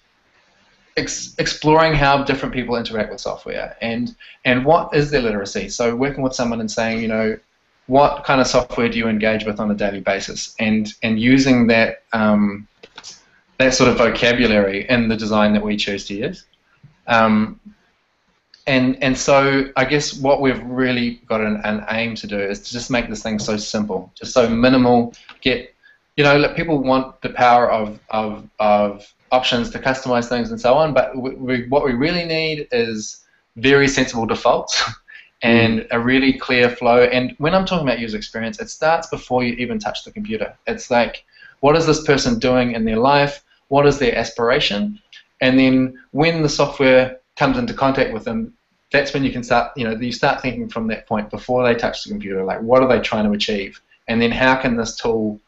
ex- 1.01 1.35
exploring 1.39 1.95
how 1.95 2.23
different 2.25 2.55
people 2.55 2.77
interact 2.77 3.11
with 3.11 3.21
software 3.21 3.77
and 3.81 4.15
and 4.45 4.65
what 4.65 4.95
is 4.95 5.11
their 5.11 5.23
literacy. 5.23 5.69
So 5.69 5.97
working 5.97 6.23
with 6.23 6.35
someone 6.35 6.61
and 6.61 6.71
saying, 6.71 7.03
you 7.03 7.09
know, 7.09 7.39
what 7.87 8.25
kind 8.25 8.41
of 8.41 8.47
software 8.47 8.89
do 8.89 8.99
you 8.99 9.09
engage 9.09 9.45
with 9.45 9.59
on 9.59 9.71
a 9.71 9.75
daily 9.75 10.01
basis, 10.01 10.55
and 10.59 10.93
and 11.03 11.19
using 11.19 11.67
that 11.69 12.03
um, 12.13 12.69
that 13.59 13.75
sort 13.75 13.91
of 13.91 13.99
vocabulary 13.99 14.89
in 14.89 15.09
the 15.09 15.17
design 15.17 15.53
that 15.55 15.65
we 15.65 15.77
choose 15.77 16.07
to 16.07 16.15
use. 16.15 16.47
Um, 17.07 17.61
and 18.67 19.03
and 19.03 19.19
so 19.19 19.71
I 19.77 19.85
guess 19.85 20.15
what 20.15 20.41
we've 20.41 20.63
really 20.63 21.21
got 21.27 21.41
an, 21.41 21.61
an 21.65 21.85
aim 21.91 22.15
to 22.17 22.27
do 22.27 22.39
is 22.39 22.61
to 22.61 22.73
just 22.73 22.91
make 22.91 23.09
this 23.09 23.23
thing 23.23 23.39
so 23.39 23.57
simple, 23.57 24.13
just 24.15 24.33
so 24.33 24.49
minimal. 24.49 25.13
Get 25.41 25.75
you 26.17 26.25
know, 26.25 26.53
people 26.55 26.79
want 26.79 27.21
the 27.23 27.31
power 27.31 27.71
of 27.71 27.99
of 28.11 28.49
of 28.59 29.13
options 29.33 29.71
to 29.71 29.79
customize 29.79 30.29
things 30.29 30.51
and 30.51 30.61
so 30.61 30.75
on, 30.75 30.93
but 30.93 31.17
we, 31.17 31.35
we, 31.35 31.69
what 31.69 31.85
we 31.85 31.93
really 31.93 32.25
need 32.25 32.69
is 32.73 33.25
very 33.57 33.89
sensible 33.89 34.27
defaults 34.27 34.83
and 35.43 35.81
mm. 35.81 35.87
a 35.91 36.01
really 36.01 36.33
clear 36.39 36.69
flow. 36.69 37.05
And 37.05 37.35
when 37.39 37.55
I'm 37.55 37.65
talking 37.65 37.87
about 37.87 38.01
user 38.01 38.17
experience, 38.17 38.61
it 38.61 38.71
starts 38.71 39.09
before 39.09 39.45
you 39.45 39.55
even 39.55 39.79
touch 39.79 40.05
the 40.05 40.13
computer. 40.13 40.57
It's 40.67 40.91
like, 40.91 41.25
what 41.61 41.77
is 41.77 41.87
this 41.87 42.05
person 42.05 42.39
doing 42.39 42.73
in 42.73 42.85
their 42.85 42.99
life? 42.99 43.45
What 43.69 43.87
is 43.87 43.99
their 43.99 44.17
aspiration? 44.17 44.99
And 45.41 45.59
then 45.59 45.99
when 46.11 46.43
the 46.43 46.49
software 46.49 47.21
comes 47.37 47.57
into 47.57 47.75
contact 47.75 48.13
with 48.13 48.25
them, 48.25 48.53
that's 48.93 49.15
when 49.15 49.25
you 49.25 49.31
can 49.31 49.45
start, 49.45 49.73
you 49.77 49.85
know, 49.85 49.95
you 49.97 50.13
start 50.13 50.43
thinking 50.43 50.69
from 50.69 50.89
that 50.89 51.07
point 51.07 51.31
before 51.31 51.65
they 51.65 51.75
touch 51.75 52.03
the 52.03 52.11
computer, 52.11 52.45
like 52.45 52.61
what 52.61 52.83
are 52.83 52.89
they 52.89 53.01
trying 53.01 53.25
to 53.25 53.33
achieve? 53.33 53.81
And 54.09 54.21
then 54.21 54.33
how 54.33 54.57
can 54.57 54.77
this 54.77 54.97
tool, 54.97 55.41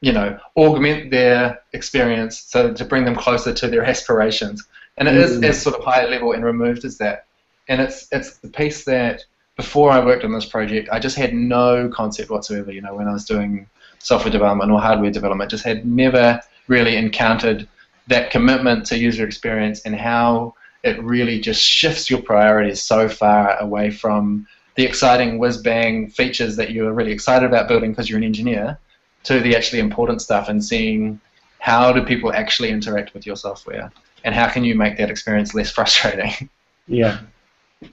you 0.00 0.12
know, 0.12 0.38
augment 0.56 1.10
their 1.10 1.60
experience 1.72 2.40
so 2.40 2.72
to 2.72 2.84
bring 2.84 3.04
them 3.04 3.16
closer 3.16 3.52
to 3.52 3.68
their 3.68 3.84
aspirations? 3.84 4.66
And 4.96 5.08
it 5.08 5.12
mm. 5.12 5.18
is 5.18 5.42
as 5.42 5.62
sort 5.62 5.76
of 5.76 5.84
high 5.84 6.06
level 6.06 6.32
and 6.32 6.44
removed 6.44 6.84
as 6.84 6.98
that. 6.98 7.26
And 7.68 7.80
it's 7.80 8.08
it's 8.12 8.38
the 8.38 8.48
piece 8.48 8.84
that 8.84 9.24
before 9.56 9.90
I 9.90 10.04
worked 10.04 10.24
on 10.24 10.32
this 10.32 10.46
project, 10.46 10.88
I 10.90 10.98
just 10.98 11.16
had 11.16 11.34
no 11.34 11.88
concept 11.88 12.30
whatsoever. 12.30 12.72
You 12.72 12.80
know, 12.80 12.94
when 12.94 13.08
I 13.08 13.12
was 13.12 13.24
doing 13.24 13.68
software 13.98 14.32
development 14.32 14.70
or 14.70 14.80
hardware 14.80 15.10
development, 15.10 15.50
just 15.50 15.64
had 15.64 15.84
never 15.84 16.40
really 16.68 16.96
encountered 16.96 17.68
that 18.06 18.30
commitment 18.30 18.86
to 18.86 18.98
user 18.98 19.24
experience 19.24 19.82
and 19.82 19.94
how 19.94 20.54
it 20.82 21.02
really 21.02 21.40
just 21.40 21.60
shifts 21.60 22.08
your 22.08 22.22
priorities 22.22 22.80
so 22.80 23.08
far 23.08 23.58
away 23.58 23.90
from 23.90 24.46
the 24.76 24.84
exciting 24.84 25.38
whiz 25.38 25.58
bang 25.58 26.08
features 26.08 26.56
that 26.56 26.70
you're 26.70 26.92
really 26.92 27.12
excited 27.12 27.44
about 27.44 27.66
building 27.66 27.90
because 27.90 28.08
you're 28.08 28.18
an 28.18 28.24
engineer 28.24 28.78
to 29.24 29.40
the 29.40 29.56
actually 29.56 29.80
important 29.80 30.22
stuff 30.22 30.48
and 30.48 30.64
seeing 30.64 31.20
how 31.58 31.92
do 31.92 32.02
people 32.02 32.32
actually 32.32 32.70
interact 32.70 33.14
with 33.14 33.26
your 33.26 33.36
software 33.36 33.90
and 34.24 34.34
how 34.34 34.48
can 34.48 34.64
you 34.64 34.74
make 34.74 34.96
that 34.98 35.10
experience 35.10 35.54
less 35.54 35.70
frustrating. 35.78 36.48
Yeah. 36.86 37.20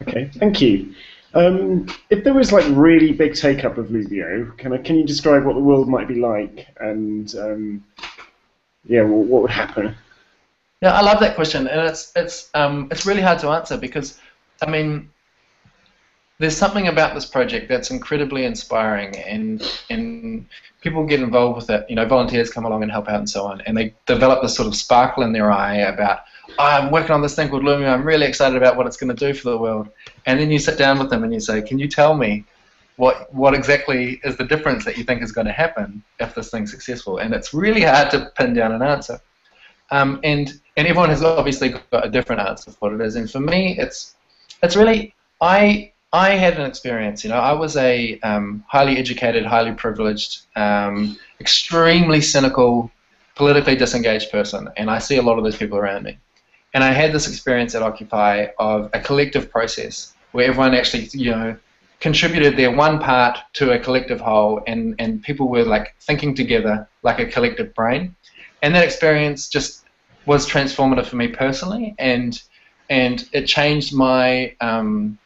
Okay. 0.04 0.30
Thank 0.36 0.62
you. 0.62 0.94
Um, 1.34 1.88
if 2.10 2.24
there 2.24 2.34
was 2.34 2.54
like 2.54 2.66
really 2.70 3.12
big 3.12 3.36
take 3.36 3.66
up 3.66 3.78
of 3.78 3.88
Loomio, 3.88 4.58
can 4.58 4.72
I, 4.72 4.78
can 4.78 4.96
you 4.96 5.06
describe 5.06 5.44
what 5.44 5.54
the 5.54 5.60
world 5.60 5.90
might 5.90 6.08
be 6.08 6.16
like 6.16 6.68
and 6.80 7.34
um, 7.36 7.84
yeah, 8.86 9.02
what, 9.02 9.26
what 9.26 9.42
would 9.42 9.52
happen? 9.52 9.96
Yeah, 10.82 10.94
I 10.94 11.02
love 11.02 11.20
that 11.22 11.36
question, 11.36 11.68
and 11.68 11.82
it's 11.82 12.12
it's 12.16 12.50
um, 12.54 12.88
it's 12.92 13.06
really 13.06 13.22
hard 13.22 13.40
to 13.40 13.50
answer 13.50 13.78
because, 13.78 14.20
I 14.62 14.70
mean, 14.70 15.10
there's 16.38 16.58
something 16.58 16.88
about 16.88 17.14
this 17.14 17.26
project 17.26 17.70
that's 17.70 17.92
incredibly 17.92 18.46
inspiring, 18.46 19.16
and 19.18 19.64
and 19.90 20.46
people 20.82 21.06
get 21.06 21.22
involved 21.22 21.56
with 21.56 21.70
it. 21.70 21.86
You 21.90 21.96
know, 21.96 22.06
volunteers 22.06 22.52
come 22.52 22.66
along 22.66 22.84
and 22.84 22.92
help 22.92 23.08
out 23.08 23.20
and 23.20 23.30
so 23.30 23.46
on, 23.46 23.62
and 23.62 23.78
they 23.78 23.94
develop 24.06 24.42
this 24.42 24.56
sort 24.56 24.68
of 24.68 24.76
sparkle 24.76 25.24
in 25.24 25.32
their 25.32 25.52
eye 25.52 25.78
about, 25.78 26.20
oh, 26.60 26.66
I'm 26.66 26.92
working 26.92 27.12
on 27.12 27.22
this 27.22 27.36
thing 27.36 27.50
called 27.50 27.64
Loomio. 27.64 27.92
I'm 27.92 28.04
really 28.04 28.28
excited 28.28 28.58
about 28.58 28.76
what 28.76 28.86
it's 28.86 28.98
going 28.98 29.16
to 29.16 29.28
do 29.28 29.34
for 29.34 29.50
the 29.50 29.58
world. 29.58 29.90
And 30.26 30.40
then 30.40 30.52
you 30.52 30.60
sit 30.60 30.78
down 30.78 31.00
with 31.00 31.10
them 31.10 31.24
and 31.24 31.34
you 31.34 31.40
say, 31.40 31.62
Can 31.62 31.80
you 31.80 31.88
tell 31.88 32.16
me 32.18 32.44
what 32.98 33.34
what 33.34 33.54
exactly 33.54 34.20
is 34.24 34.36
the 34.36 34.46
difference 34.46 34.84
that 34.86 34.98
you 34.98 35.04
think 35.06 35.22
is 35.22 35.32
going 35.32 35.48
to 35.48 35.54
happen 35.54 36.04
if 36.20 36.36
this 36.36 36.52
thing's 36.52 36.72
successful? 36.72 37.20
And 37.20 37.34
it's 37.34 37.54
really 37.54 37.82
hard 37.82 38.12
to 38.12 38.32
pin 38.36 38.54
down 38.54 38.74
an 38.74 38.82
answer. 38.82 39.22
Um, 39.90 40.20
and 40.24 40.60
and 40.76 40.86
everyone 40.86 41.10
has 41.10 41.24
obviously 41.24 41.70
got 41.70 42.06
a 42.06 42.10
different 42.10 42.42
answer 42.42 42.72
for 42.72 42.90
what 42.90 43.00
it 43.00 43.06
is. 43.06 43.16
And 43.16 43.32
for 43.32 43.40
me, 43.40 43.78
it's 43.80 44.16
it's 44.62 44.76
really 44.76 45.14
I 45.40 45.94
I 46.16 46.30
had 46.30 46.58
an 46.58 46.66
experience. 46.66 47.26
You 47.26 47.30
know, 47.32 47.42
I 47.52 47.52
was 47.52 47.76
a 47.76 48.18
um, 48.22 48.64
highly 48.70 48.98
educated, 48.98 49.46
highly 49.46 49.74
privileged, 49.74 50.44
um, 50.56 51.20
extremely 51.42 52.22
cynical, 52.22 52.90
politically 53.36 53.76
disengaged 53.76 54.32
person, 54.32 54.70
and 54.78 54.90
I 54.90 55.00
see 55.00 55.18
a 55.18 55.22
lot 55.22 55.38
of 55.38 55.44
those 55.44 55.58
people 55.58 55.78
around 55.78 56.04
me. 56.04 56.18
And 56.74 56.86
I 56.86 56.92
had 56.94 57.12
this 57.12 57.28
experience 57.28 57.76
at 57.76 57.82
Occupy 57.84 58.48
of 58.60 58.90
a 58.94 59.00
collective 59.02 59.52
process 59.52 60.14
where 60.32 60.48
everyone 60.48 60.74
actually, 60.74 61.10
you 61.12 61.32
know, 61.32 61.58
contributed 62.00 62.56
their 62.56 62.72
one 62.72 62.98
part 63.00 63.38
to 63.56 63.74
a 63.74 63.80
collective 63.80 64.22
whole, 64.22 64.64
and 64.68 64.96
and 65.00 65.22
people 65.22 65.50
were 65.50 65.66
like 65.66 65.96
thinking 66.00 66.34
together 66.34 66.88
like 67.04 67.20
a 67.20 67.26
collective 67.26 67.76
brain. 67.76 68.16
And 68.62 68.74
that 68.74 68.86
experience 68.86 69.50
just 69.50 69.84
was 70.26 70.48
transformative 70.48 71.08
for 71.08 71.18
me 71.18 71.28
personally, 71.28 71.94
and 72.00 72.42
and 72.90 73.28
it 73.34 73.48
changed 73.48 73.94
my 73.94 74.56
um, 74.62 75.18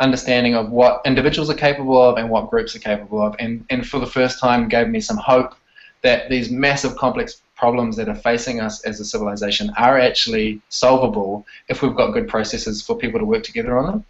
understanding 0.00 0.54
of 0.54 0.70
what 0.70 1.02
individuals 1.04 1.50
are 1.50 1.54
capable 1.54 2.00
of 2.00 2.18
and 2.18 2.30
what 2.30 2.50
groups 2.50 2.74
are 2.76 2.80
capable 2.80 3.22
of, 3.22 3.34
and 3.38 3.64
and 3.70 3.86
for 3.86 3.98
the 3.98 4.06
first 4.06 4.38
time 4.38 4.68
gave 4.68 4.88
me 4.88 5.00
some 5.00 5.16
hope 5.16 5.54
that 6.02 6.28
these 6.30 6.50
massive 6.50 6.96
complex 6.96 7.40
problems 7.56 7.96
that 7.96 8.08
are 8.08 8.14
facing 8.14 8.60
us 8.60 8.84
as 8.84 9.00
a 9.00 9.04
civilization 9.04 9.70
are 9.76 9.98
actually 9.98 10.60
solvable 10.68 11.44
if 11.68 11.82
we've 11.82 11.96
got 11.96 12.12
good 12.12 12.28
processes 12.28 12.80
for 12.82 12.96
people 12.96 13.18
to 13.18 13.26
work 13.26 13.42
together 13.42 13.76
on 13.76 13.86
them. 13.86 14.04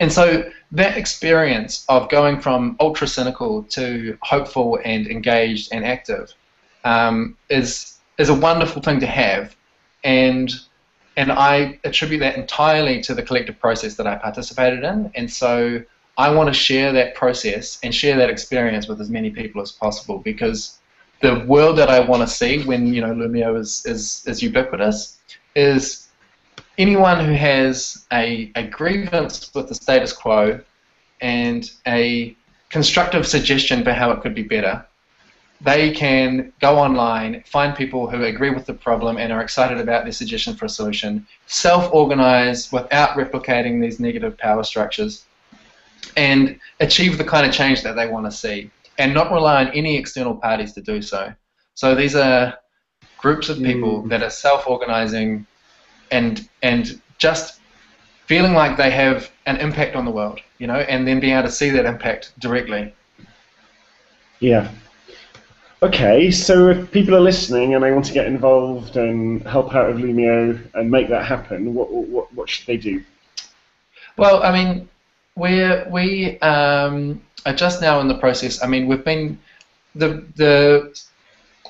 And 0.00 0.10
so 0.10 0.50
that 0.72 0.96
experience 0.96 1.84
of 1.88 2.08
going 2.08 2.40
from 2.40 2.76
ultra 2.80 3.06
cynical 3.06 3.62
to 3.64 4.18
hopeful 4.22 4.80
and 4.84 5.06
engaged 5.06 5.68
and 5.72 5.84
active 5.84 6.32
um, 6.84 7.36
is 7.50 7.98
is 8.18 8.28
a 8.28 8.34
wonderful 8.34 8.82
thing 8.82 9.00
to 9.00 9.06
have, 9.06 9.56
and 10.04 10.50
and 11.20 11.30
I 11.30 11.78
attribute 11.84 12.20
that 12.20 12.36
entirely 12.36 13.02
to 13.02 13.14
the 13.14 13.22
collective 13.22 13.60
process 13.60 13.94
that 13.96 14.06
I 14.06 14.16
participated 14.16 14.82
in, 14.84 15.12
and 15.14 15.30
so 15.30 15.82
I 16.16 16.30
want 16.30 16.48
to 16.48 16.54
share 16.54 16.94
that 16.94 17.14
process 17.14 17.78
and 17.82 17.94
share 17.94 18.16
that 18.16 18.30
experience 18.30 18.88
with 18.88 19.02
as 19.02 19.10
many 19.10 19.28
people 19.28 19.60
as 19.60 19.70
possible 19.70 20.18
because 20.18 20.78
the 21.20 21.44
world 21.46 21.76
that 21.76 21.90
I 21.90 22.00
want 22.00 22.26
to 22.26 22.26
see 22.26 22.64
when 22.64 22.94
you 22.94 23.02
know 23.02 23.12
Loomio 23.12 23.58
is, 23.60 23.84
is, 23.84 24.24
is 24.26 24.42
ubiquitous 24.42 25.18
is 25.54 26.08
anyone 26.78 27.22
who 27.22 27.34
has 27.34 28.06
a, 28.14 28.50
a 28.54 28.66
grievance 28.66 29.54
with 29.54 29.68
the 29.68 29.74
status 29.74 30.14
quo 30.14 30.58
and 31.20 31.70
a 31.86 32.34
constructive 32.70 33.26
suggestion 33.26 33.84
for 33.84 33.92
how 33.92 34.10
it 34.10 34.22
could 34.22 34.34
be 34.34 34.42
better 34.42 34.86
they 35.60 35.90
can 35.92 36.52
go 36.60 36.78
online, 36.78 37.42
find 37.46 37.76
people 37.76 38.08
who 38.08 38.24
agree 38.24 38.50
with 38.50 38.66
the 38.66 38.72
problem 38.72 39.18
and 39.18 39.32
are 39.32 39.42
excited 39.42 39.78
about 39.78 40.04
their 40.04 40.12
suggestion 40.12 40.54
for 40.54 40.64
a 40.64 40.68
solution, 40.68 41.26
self-organize 41.46 42.72
without 42.72 43.10
replicating 43.10 43.80
these 43.80 44.00
negative 44.00 44.38
power 44.38 44.64
structures, 44.64 45.26
and 46.16 46.58
achieve 46.80 47.18
the 47.18 47.24
kind 47.24 47.46
of 47.46 47.52
change 47.52 47.82
that 47.82 47.94
they 47.94 48.08
want 48.08 48.24
to 48.24 48.32
see, 48.32 48.70
and 48.98 49.12
not 49.12 49.30
rely 49.30 49.64
on 49.64 49.68
any 49.72 49.96
external 49.96 50.34
parties 50.34 50.72
to 50.72 50.80
do 50.80 51.02
so. 51.02 51.32
So 51.74 51.94
these 51.94 52.16
are 52.16 52.58
groups 53.18 53.50
of 53.50 53.58
people 53.58 54.02
mm. 54.02 54.08
that 54.08 54.22
are 54.22 54.30
self-organizing 54.30 55.46
and 56.10 56.48
and 56.62 57.00
just 57.18 57.60
feeling 58.26 58.54
like 58.54 58.76
they 58.76 58.90
have 58.90 59.30
an 59.46 59.56
impact 59.58 59.94
on 59.94 60.04
the 60.04 60.10
world, 60.10 60.40
you 60.58 60.66
know, 60.66 60.76
and 60.76 61.06
then 61.06 61.20
being 61.20 61.34
able 61.34 61.46
to 61.46 61.52
see 61.52 61.68
that 61.70 61.84
impact 61.84 62.32
directly. 62.38 62.94
Yeah, 64.40 64.70
Okay, 65.82 66.30
so 66.30 66.68
if 66.68 66.90
people 66.90 67.16
are 67.16 67.20
listening 67.20 67.74
and 67.74 67.82
they 67.82 67.90
want 67.90 68.04
to 68.04 68.12
get 68.12 68.26
involved 68.26 68.98
and 68.98 69.42
help 69.46 69.74
out 69.74 69.88
with 69.88 70.02
Loomio 70.02 70.60
and 70.74 70.90
make 70.90 71.08
that 71.08 71.24
happen, 71.24 71.72
what 71.72 71.90
what, 71.90 72.32
what 72.34 72.50
should 72.50 72.66
they 72.66 72.76
do? 72.76 73.02
Well, 74.18 74.42
I 74.42 74.52
mean, 74.52 74.90
we're 75.36 75.88
we 75.88 76.38
um, 76.40 77.22
are 77.46 77.54
just 77.54 77.80
now 77.80 77.98
in 78.00 78.08
the 78.08 78.18
process. 78.18 78.62
I 78.62 78.66
mean, 78.66 78.88
we've 78.88 79.04
been 79.04 79.38
the 79.94 80.22
the 80.36 81.00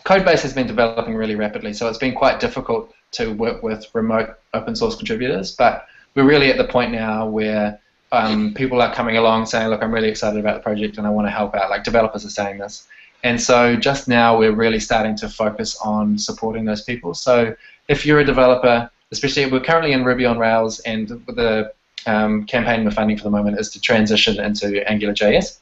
code 0.03 0.25
base 0.25 0.42
has 0.42 0.53
been 0.53 0.66
developing 0.66 1.14
really 1.14 1.37
rapidly, 1.37 1.73
so 1.73 1.88
it's 1.88 1.99
been 1.99 2.14
quite 2.14 2.40
difficult 2.40 2.92
to 3.12 3.33
work 3.35 3.62
with 3.62 3.87
remote 3.94 4.31
open 4.55 4.75
source 4.75 4.96
contributors. 4.96 5.53
But 5.53 5.87
we're 6.16 6.27
really 6.27 6.51
at 6.51 6.59
the 6.59 6.66
point 6.66 6.90
now 6.90 7.29
where 7.29 7.79
um, 8.11 8.55
people 8.55 8.83
are 8.83 8.92
coming 8.92 9.18
along 9.18 9.46
saying, 9.46 9.68
"Look, 9.68 9.85
I'm 9.85 9.94
really 9.94 10.09
excited 10.09 10.40
about 10.40 10.57
the 10.57 10.62
project 10.62 10.99
and 10.99 11.07
I 11.07 11.11
want 11.11 11.29
to 11.29 11.31
help 11.31 11.55
out." 11.55 11.70
Like 11.70 11.85
developers 11.85 12.25
are 12.25 12.31
saying 12.31 12.59
this 12.59 12.88
and 13.22 13.40
so 13.40 13.76
just 13.76 14.09
now 14.09 14.38
we're 14.38 14.52
really 14.52 14.80
starting 14.80 15.16
to 15.16 15.28
focus 15.28 15.76
on 15.83 16.18
supporting 16.18 16.64
those 16.64 16.83
people. 16.83 17.14
So 17.14 17.54
if 17.88 18.06
you're 18.06 18.20
a 18.20 18.24
developer, 18.24 18.90
especially 19.12 19.46
we're 19.46 19.61
currently 19.61 19.92
in 19.92 20.04
Ruby 20.04 20.24
on 20.24 20.38
Rails, 20.38 20.78
and 20.80 21.09
the 21.09 21.72
um, 22.06 22.44
campaign 22.46 22.85
we're 22.85 22.90
funding 22.90 23.16
for 23.16 23.24
the 23.24 23.30
moment 23.30 23.59
is 23.59 23.70
to 23.70 23.80
transition 23.80 24.40
into 24.40 24.85
AngularJS. 24.88 25.59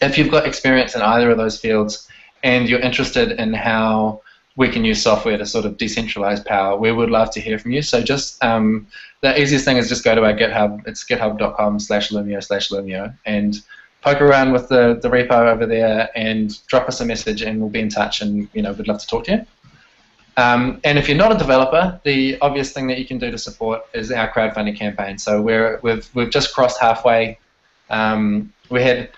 If 0.00 0.16
you've 0.16 0.30
got 0.30 0.46
experience 0.46 0.94
in 0.94 1.02
either 1.02 1.30
of 1.30 1.38
those 1.38 1.58
fields 1.60 2.08
and 2.42 2.68
you're 2.68 2.80
interested 2.80 3.32
in 3.32 3.52
how 3.52 4.22
we 4.56 4.68
can 4.68 4.84
use 4.84 5.02
software 5.02 5.36
to 5.38 5.46
sort 5.46 5.64
of 5.64 5.76
decentralize 5.76 6.44
power, 6.44 6.76
we 6.76 6.92
would 6.92 7.10
love 7.10 7.30
to 7.32 7.40
hear 7.40 7.58
from 7.58 7.72
you. 7.72 7.82
So 7.82 8.02
just 8.02 8.42
um, 8.42 8.86
the 9.20 9.38
easiest 9.40 9.64
thing 9.64 9.76
is 9.76 9.88
just 9.88 10.04
go 10.04 10.14
to 10.14 10.24
our 10.24 10.32
GitHub. 10.32 10.86
It's 10.86 11.04
github.com 11.04 11.80
slash 11.80 12.10
Loomio 12.10 12.42
slash 12.42 12.70
Loomio 12.70 13.14
and 13.26 13.60
poke 14.02 14.20
around 14.20 14.52
with 14.52 14.68
the, 14.68 14.98
the 15.02 15.08
repo 15.08 15.52
over 15.52 15.66
there 15.66 16.10
and 16.16 16.64
drop 16.66 16.88
us 16.88 17.00
a 17.00 17.04
message 17.04 17.42
and 17.42 17.60
we'll 17.60 17.68
be 17.68 17.80
in 17.80 17.88
touch 17.88 18.22
and 18.22 18.48
you 18.54 18.62
know 18.62 18.72
we'd 18.72 18.88
love 18.88 19.00
to 19.00 19.06
talk 19.06 19.24
to 19.24 19.32
you. 19.32 19.46
Um, 20.36 20.80
and 20.84 20.98
if 20.98 21.08
you're 21.08 21.18
not 21.18 21.32
a 21.32 21.38
developer, 21.38 22.00
the 22.04 22.38
obvious 22.40 22.72
thing 22.72 22.86
that 22.86 22.98
you 22.98 23.04
can 23.04 23.18
do 23.18 23.30
to 23.30 23.36
support 23.36 23.82
is 23.92 24.10
our 24.10 24.30
crowdfunding 24.32 24.78
campaign. 24.78 25.18
So 25.18 25.42
we're, 25.42 25.80
we've, 25.82 26.08
we've 26.14 26.30
just 26.30 26.54
crossed 26.54 26.80
halfway. 26.80 27.38
Um, 27.90 28.52
we 28.70 28.82
had 28.82 29.10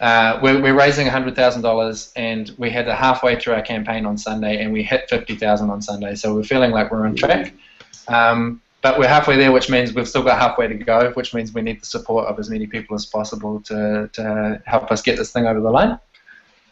uh, 0.00 0.38
we're, 0.42 0.60
we're, 0.60 0.74
raising 0.74 1.06
$100,000 1.06 2.12
and 2.16 2.52
we 2.58 2.68
had 2.68 2.88
a 2.88 2.94
halfway 2.94 3.38
through 3.38 3.54
our 3.54 3.62
campaign 3.62 4.04
on 4.06 4.18
Sunday 4.18 4.62
and 4.62 4.72
we 4.72 4.82
hit 4.82 5.08
50,000 5.08 5.70
on 5.70 5.80
Sunday. 5.82 6.14
So 6.14 6.34
we're 6.34 6.42
feeling 6.42 6.72
like 6.72 6.90
we're 6.90 7.06
on 7.06 7.14
track. 7.14 7.54
Um, 8.08 8.60
but 8.84 8.98
we're 8.98 9.08
halfway 9.08 9.34
there, 9.38 9.50
which 9.50 9.70
means 9.70 9.94
we've 9.94 10.06
still 10.06 10.22
got 10.22 10.38
halfway 10.38 10.68
to 10.68 10.74
go, 10.74 11.10
which 11.12 11.32
means 11.32 11.54
we 11.54 11.62
need 11.62 11.80
the 11.80 11.86
support 11.86 12.26
of 12.26 12.38
as 12.38 12.50
many 12.50 12.66
people 12.66 12.94
as 12.94 13.06
possible 13.06 13.58
to, 13.62 14.10
to 14.12 14.62
help 14.66 14.92
us 14.92 15.00
get 15.00 15.16
this 15.16 15.32
thing 15.32 15.46
over 15.46 15.58
the 15.58 15.70
line. 15.70 15.98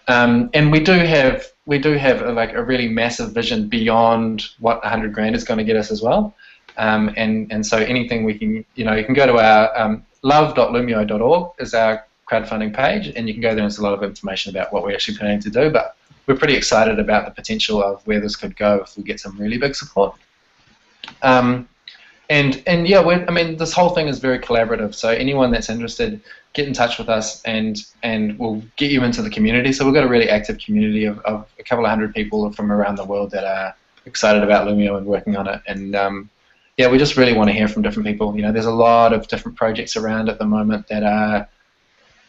Um, 0.08 0.50
and 0.52 0.70
we 0.70 0.78
do 0.78 0.92
have 0.92 1.46
we 1.64 1.78
do 1.78 1.92
have 1.92 2.20
a, 2.20 2.30
like 2.30 2.52
a 2.52 2.62
really 2.62 2.86
massive 2.86 3.32
vision 3.32 3.66
beyond 3.66 4.44
what 4.58 4.82
100 4.82 5.14
grand 5.14 5.34
is 5.34 5.42
going 5.42 5.56
to 5.56 5.64
get 5.64 5.74
us 5.74 5.90
as 5.90 6.02
well. 6.02 6.34
Um, 6.76 7.14
and 7.16 7.50
and 7.50 7.64
so 7.64 7.78
anything 7.78 8.24
we 8.24 8.34
can 8.34 8.62
you 8.74 8.84
know 8.84 8.94
you 8.94 9.06
can 9.06 9.14
go 9.14 9.24
to 9.24 9.38
our 9.38 9.74
um, 9.80 10.04
love.loomio.org 10.20 11.52
is 11.60 11.72
our 11.72 12.04
crowdfunding 12.30 12.74
page, 12.74 13.06
and 13.16 13.26
you 13.26 13.32
can 13.32 13.40
go 13.40 13.54
there 13.54 13.64
and 13.64 13.70
there's 13.70 13.78
a 13.78 13.82
lot 13.82 13.94
of 13.94 14.02
information 14.02 14.54
about 14.54 14.70
what 14.70 14.82
we're 14.82 14.92
actually 14.92 15.16
planning 15.16 15.40
to 15.40 15.48
do. 15.48 15.70
But 15.70 15.96
we're 16.26 16.36
pretty 16.36 16.56
excited 16.56 16.98
about 16.98 17.24
the 17.24 17.30
potential 17.30 17.82
of 17.82 18.06
where 18.06 18.20
this 18.20 18.36
could 18.36 18.54
go 18.54 18.82
if 18.82 18.98
we 18.98 19.02
get 19.02 19.18
some 19.18 19.34
really 19.38 19.56
big 19.56 19.74
support. 19.74 20.14
Um, 21.22 21.68
and 22.32 22.62
and 22.66 22.88
yeah, 22.88 23.00
I 23.00 23.30
mean, 23.30 23.58
this 23.58 23.74
whole 23.74 23.90
thing 23.90 24.08
is 24.08 24.18
very 24.18 24.38
collaborative. 24.38 24.94
So 24.94 25.10
anyone 25.10 25.50
that's 25.50 25.68
interested, 25.68 26.18
get 26.54 26.66
in 26.66 26.72
touch 26.72 26.96
with 26.98 27.10
us, 27.10 27.42
and 27.42 27.76
and 28.02 28.38
we'll 28.38 28.62
get 28.76 28.90
you 28.90 29.04
into 29.04 29.20
the 29.20 29.28
community. 29.28 29.70
So 29.70 29.84
we've 29.84 29.92
got 29.92 30.04
a 30.04 30.08
really 30.08 30.30
active 30.30 30.56
community 30.58 31.04
of, 31.04 31.18
of 31.20 31.46
a 31.58 31.62
couple 31.62 31.84
of 31.84 31.90
hundred 31.90 32.14
people 32.14 32.50
from 32.52 32.72
around 32.72 32.96
the 32.96 33.04
world 33.04 33.32
that 33.32 33.44
are 33.44 33.76
excited 34.06 34.42
about 34.42 34.66
Loomio 34.66 34.96
and 34.96 35.06
working 35.06 35.36
on 35.36 35.46
it. 35.46 35.60
And 35.66 35.94
um, 35.94 36.30
yeah, 36.78 36.88
we 36.88 36.96
just 36.96 37.18
really 37.18 37.34
want 37.34 37.50
to 37.50 37.54
hear 37.54 37.68
from 37.68 37.82
different 37.82 38.06
people. 38.06 38.34
You 38.34 38.40
know, 38.40 38.52
there's 38.52 38.64
a 38.64 38.80
lot 38.88 39.12
of 39.12 39.28
different 39.28 39.58
projects 39.58 39.94
around 39.94 40.30
at 40.30 40.38
the 40.38 40.46
moment 40.46 40.88
that 40.88 41.02
are 41.02 41.46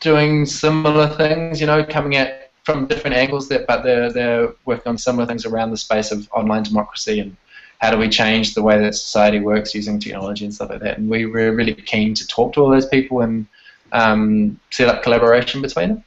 doing 0.02 0.46
similar 0.46 1.08
things. 1.08 1.62
You 1.62 1.68
know, 1.68 1.82
coming 1.86 2.18
at 2.18 2.52
from 2.64 2.88
different 2.88 3.16
angles, 3.16 3.48
that 3.48 3.68
but 3.68 3.84
they're 3.84 4.12
they're 4.12 4.54
working 4.66 4.90
on 4.90 4.98
similar 4.98 5.26
things 5.26 5.46
around 5.46 5.72
the 5.72 5.78
space 5.78 6.12
of 6.12 6.28
online 6.34 6.64
democracy 6.64 7.22
and 7.22 7.38
how 7.84 7.92
do 7.92 7.98
we 7.98 8.08
change 8.08 8.54
the 8.54 8.64
way 8.64 8.80
that 8.80 8.96
society 8.96 9.42
works 9.42 9.76
using 9.76 10.00
technology 10.00 10.46
and 10.46 10.54
stuff 10.54 10.70
like 10.70 10.80
that. 10.80 10.98
And 10.98 11.10
we 11.10 11.26
were 11.26 11.52
really 11.52 11.74
keen 11.74 12.14
to 12.14 12.26
talk 12.28 12.54
to 12.54 12.62
all 12.62 12.70
those 12.70 12.86
people 12.86 13.20
and 13.20 13.46
um, 13.92 14.58
set 14.70 14.88
up 14.88 15.04
collaboration 15.04 15.62
between 15.62 15.90
them. 15.90 16.04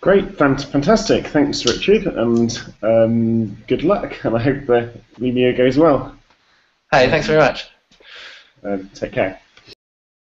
Great, 0.00 0.38
fantastic. 0.38 1.26
Thanks, 1.26 1.66
Richard, 1.66 2.06
and 2.06 2.62
um, 2.82 3.56
good 3.66 3.82
luck. 3.82 4.24
And 4.24 4.36
I 4.36 4.40
hope 4.40 4.66
the 4.66 4.92
Loomio 5.18 5.56
goes 5.56 5.76
well. 5.76 6.16
Hey, 6.92 7.10
thanks 7.10 7.26
very 7.26 7.40
much. 7.40 7.68
Uh, 8.64 8.78
take 8.94 9.10
care. 9.10 9.41